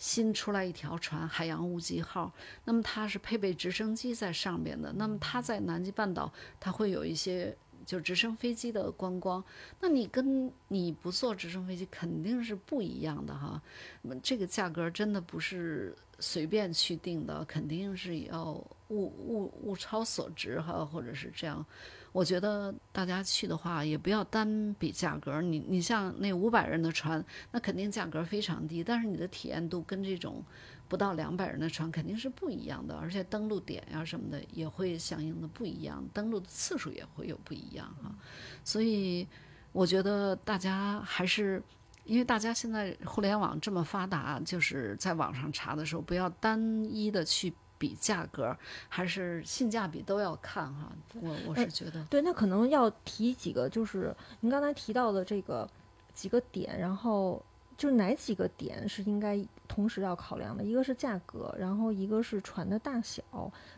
[0.02, 2.32] 新出来一条船“海洋无极号”，
[2.66, 4.92] 那么它是配备直升机在上边的。
[4.94, 9.42] 那么它在南极半岛，它会有一些就直升飞机的观光。
[9.78, 13.62] 那你跟你不坐直升飞机肯定是不一样的哈。
[14.02, 18.46] 那么这个价格真的不是随便去定的，肯定是要
[18.88, 21.64] 物物物超所值哈，或者是这样。
[22.12, 25.40] 我觉得大家去的话，也不要单比价格。
[25.40, 30.44] 你你像那五百人的船，那肯定价格非常低，但是你的体验度跟这种
[30.88, 38.14] 不到两百人的船肯定是不一样的，而且登陆点呀什么的也会相应的不一样，登陆的次数也会有不一样哈。
[38.62, 39.26] 所以
[39.72, 41.62] 我觉得大家还是。
[42.04, 48.56] 因为大家现在互联网这么发达，就是在网上查的时候，不要单一的去比价格，
[48.88, 50.92] 还是性价比都要看哈。
[51.20, 55.68] 我我是觉得，对，那可能要提几个，就是您刚才提到的这个
[56.14, 57.42] 几个点，然后
[57.76, 60.62] 就是哪几个点是应该同时要考量的？
[60.62, 63.24] 一个是价格，然后一个是船的大小，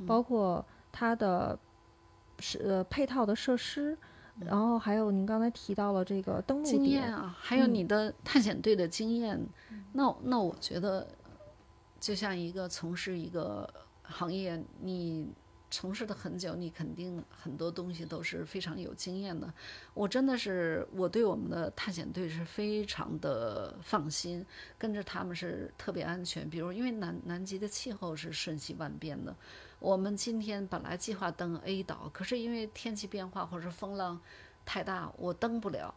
[0.07, 1.59] 包括它的
[2.41, 3.97] 是呃配套的设施。
[4.41, 9.41] 然后还有您刚才提到了这个登陆经验啊，还有你的探险队的经验，
[9.93, 11.07] 那那我觉得，
[12.01, 13.73] 就像一个从事一个
[14.05, 15.29] 行业，你
[15.71, 19.53] 从事的很久，你肯定很多东西都是非常有经验的。
[19.93, 24.45] 我真的是我对我们的探险队是非常的放心，
[24.79, 26.49] 跟着他们是特别安全。
[26.49, 29.35] 比如因为南南极的气候是瞬息万变的。
[29.81, 34.21] 我们今天本来计划登 A 岛，可是因为天气变化或者风浪
[34.65, 35.93] 太大，我登不了。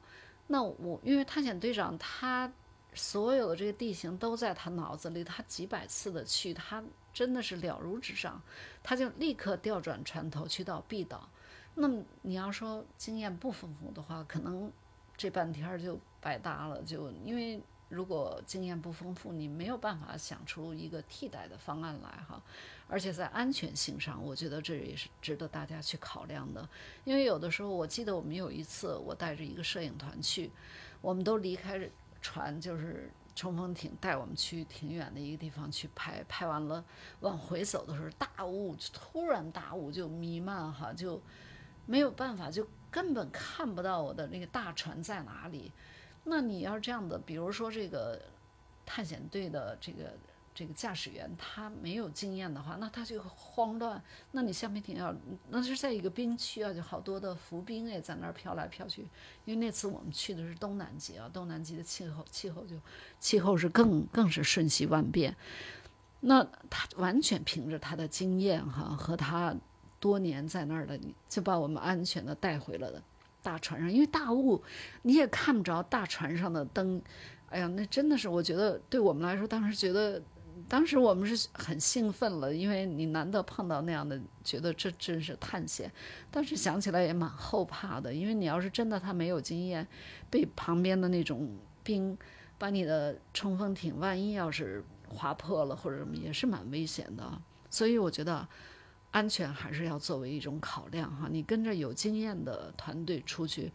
[0.48, 2.52] 那我因为探险队长他
[2.94, 6.84] 所有的这个地形都在他脑子里，他几百次的去，他
[7.18, 8.40] 真的是了如指掌，
[8.84, 11.28] 他就立刻调转船头去到 B 岛。
[11.74, 14.72] 那么你要说经验不丰富的话，可能
[15.16, 17.60] 这半天儿就白搭了，就因为。
[17.90, 22.44] 如果经验不丰富，你没有办法想出一个替代的方案来哈。
[22.90, 26.68] 而且在安全性上，我觉得这也是值得大家去考量的。
[27.06, 30.52] 因为有的时候，我记得我们有一次，我带着一个摄影团去，
[31.00, 31.90] 我们都离开
[32.22, 36.24] 船，就是冲锋艇带我们去挺远的一个地方去拍。
[36.28, 36.84] 拍完了
[37.20, 41.22] 往回走的时候，大雾就突然大雾就弥漫哈，就
[41.86, 45.72] 没有办法，就根本看不到我的那个大船在哪里。
[46.24, 48.20] 那你要是这样的，比如说这个
[48.84, 50.18] 探险队的这个
[50.58, 54.02] 这个驾驶员，他没有经验的话，那他就慌乱。
[54.32, 55.16] 那你橡皮艇要，
[55.50, 59.04] 那是在一个冰区啊，就好多的浮冰也，在那儿飘来飘去。
[59.46, 62.76] 因为那次我们去的是东南极啊，东南极的气候气候就
[63.20, 65.36] 气候是更更是瞬息万变。
[66.22, 69.56] 那他完全凭着他的经验哈和他
[70.00, 71.00] 多年在那儿的，
[71.30, 73.04] 就把我们安全的带回了。
[73.44, 74.64] 大船上，因为大雾，
[75.04, 77.00] 你也看不着大船上的灯。
[77.50, 80.22] 哎呀，那真的是，我觉得对我们来说，当时觉得，
[80.68, 85.92] 当时我们是很兴奋了，因为你难得碰到那样的，觉得这真是探险。
[86.32, 89.88] 但是想起来也蛮后怕的，因为你要是真的他没有经验，
[90.30, 91.50] 被旁边的那种
[91.84, 92.18] 冰
[92.58, 97.42] 把你的冲锋艇，万一要是划破了或者什么，也是蛮危险的。
[97.70, 98.48] 所以我觉得。
[99.10, 103.72] 安全还是要作为一种考量哈，你跟着有经验的团队出去，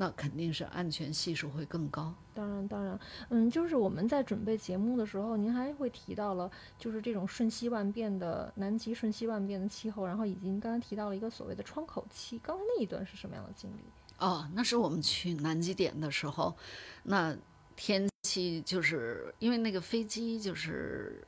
[0.00, 2.14] 那肯定是安全系数会更高。
[2.32, 2.96] 当然，当然，
[3.30, 13.80] 嗯，就是我们在准备节目的时候，您还会提到了，就是这种瞬息万变的南极瞬息万变的气候，然后以及您刚才提到了一个所谓的窗口期，刚才那一段是什么样的经历？
[14.18, 16.56] 哦，那是我们去南极点的时候，
[17.02, 17.36] 那
[17.74, 21.26] 天气就是因为那个飞机就是。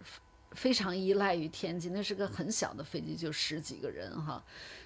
[0.52, 4.42] 非常依赖于天气，那是个很小的飞机，就十几个人哈。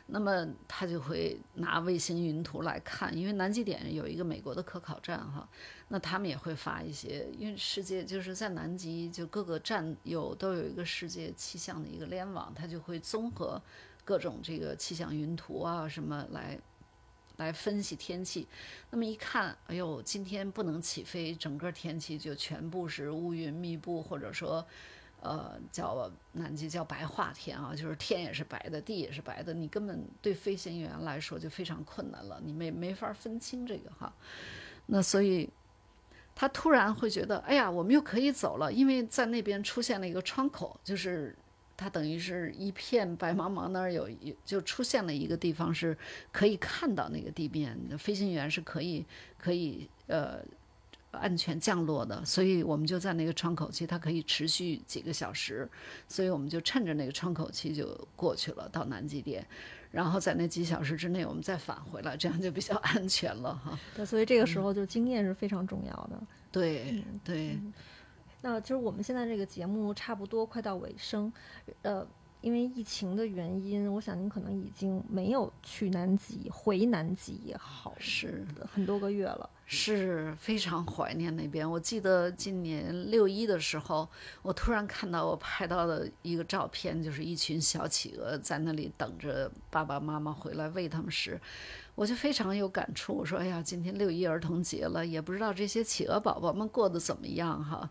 [0.06, 5.48] 那么他就会拿卫星云图来看，因为南极点有一个美国的科考站哈。
[5.88, 13.60] 那他们也会发一些，因为世界就是在南极，就各个站有都有一个世界气象的一个联网，他就会综合
[14.04, 16.58] 各种这个气象云图啊什么来
[17.38, 18.46] 来分析天气。
[18.90, 24.66] 那么一看，哎呦，今天不能起飞，整个天气就全部是乌云密布，或者说。
[25.24, 34.12] 呃，叫南极叫白化天啊，就是天也是白的，地也是白的，你根本对飞行员来说就非常困难了，你没没法分清这个哈。
[34.84, 35.48] 那所以
[36.34, 41.34] 他突然会觉得，哎呀，我们又可以走了，因为在那边出现了一个窗口，就是
[41.74, 45.96] 它等于是一片白茫茫，那儿有一就出现了一个地方是
[46.30, 49.06] 可以看到那个地面，飞行员是可以
[49.38, 50.44] 可以呃。
[51.16, 55.68] 安全降落的，所以我们就在那个窗口期，它可以持续几个小时，
[56.08, 59.46] 所以我们就趁着那个窗口期就过去了，到南极点，
[59.90, 63.78] 然后在那几小时之内我们再返回来，这样就比较 安全了哈。
[63.94, 66.20] 对，所以这个时候就经验是非常重要的。
[66.52, 67.58] 对对。
[68.42, 71.32] 那就是我们现在这个节目差不多快到尾声，
[71.82, 72.06] 呃。
[72.44, 79.48] 因为疫情的原因，我想您可能已经没有去南极，回南极也好，是很多个月了。
[79.66, 81.68] 是非常怀念那边。
[81.68, 84.06] 我记得今年六一的时候，
[84.42, 91.40] 我突然看到我拍到的一个照片，就是一群小企鹅在那里等着爸爸妈妈回来喂它们食，
[91.94, 93.14] 我就非常有感触。
[93.14, 97.88] 我说：“哎呀，今天六一儿童节了，也不知道这些企鹅宝宝们过得怎么样哈。”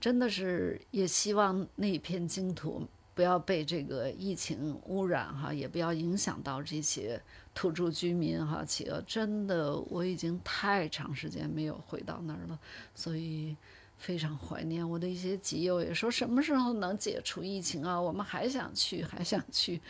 [0.00, 2.86] 真的是也希望那片净土。
[3.16, 7.18] 不要被这个疫情污染哈，也不要影响到这些
[7.54, 8.62] 土著居民哈。
[8.62, 12.58] 企鹅真的，我已经太长时间没有回到那儿了，
[12.94, 13.56] 所以
[13.96, 14.86] 非常怀念。
[14.86, 17.98] 我的一些集友也说，什么时候能解除疫情啊？
[17.98, 19.80] 我们还想去，还想去。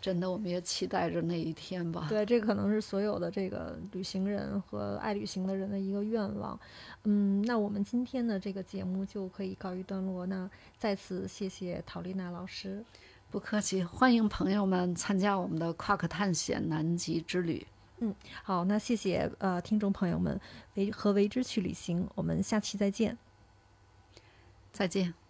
[0.00, 2.06] 真的，我们也期待着那一天吧。
[2.08, 6.58] 对，这可能是所有的这个旅行人和爱旅行的人的一个愿望。
[7.04, 10.24] 嗯，那我们今天的这个节目就可以告一段落。
[10.26, 12.84] 那再次谢谢陶丽娜老师，
[13.30, 17.66] 不客气，欢迎朋友们参加我们的夸克探险南极之旅。
[17.98, 20.40] 嗯，好，那谢谢呃听众朋友们
[20.74, 23.18] 为和为之去旅行，我们下期再见。
[24.70, 25.25] 再见。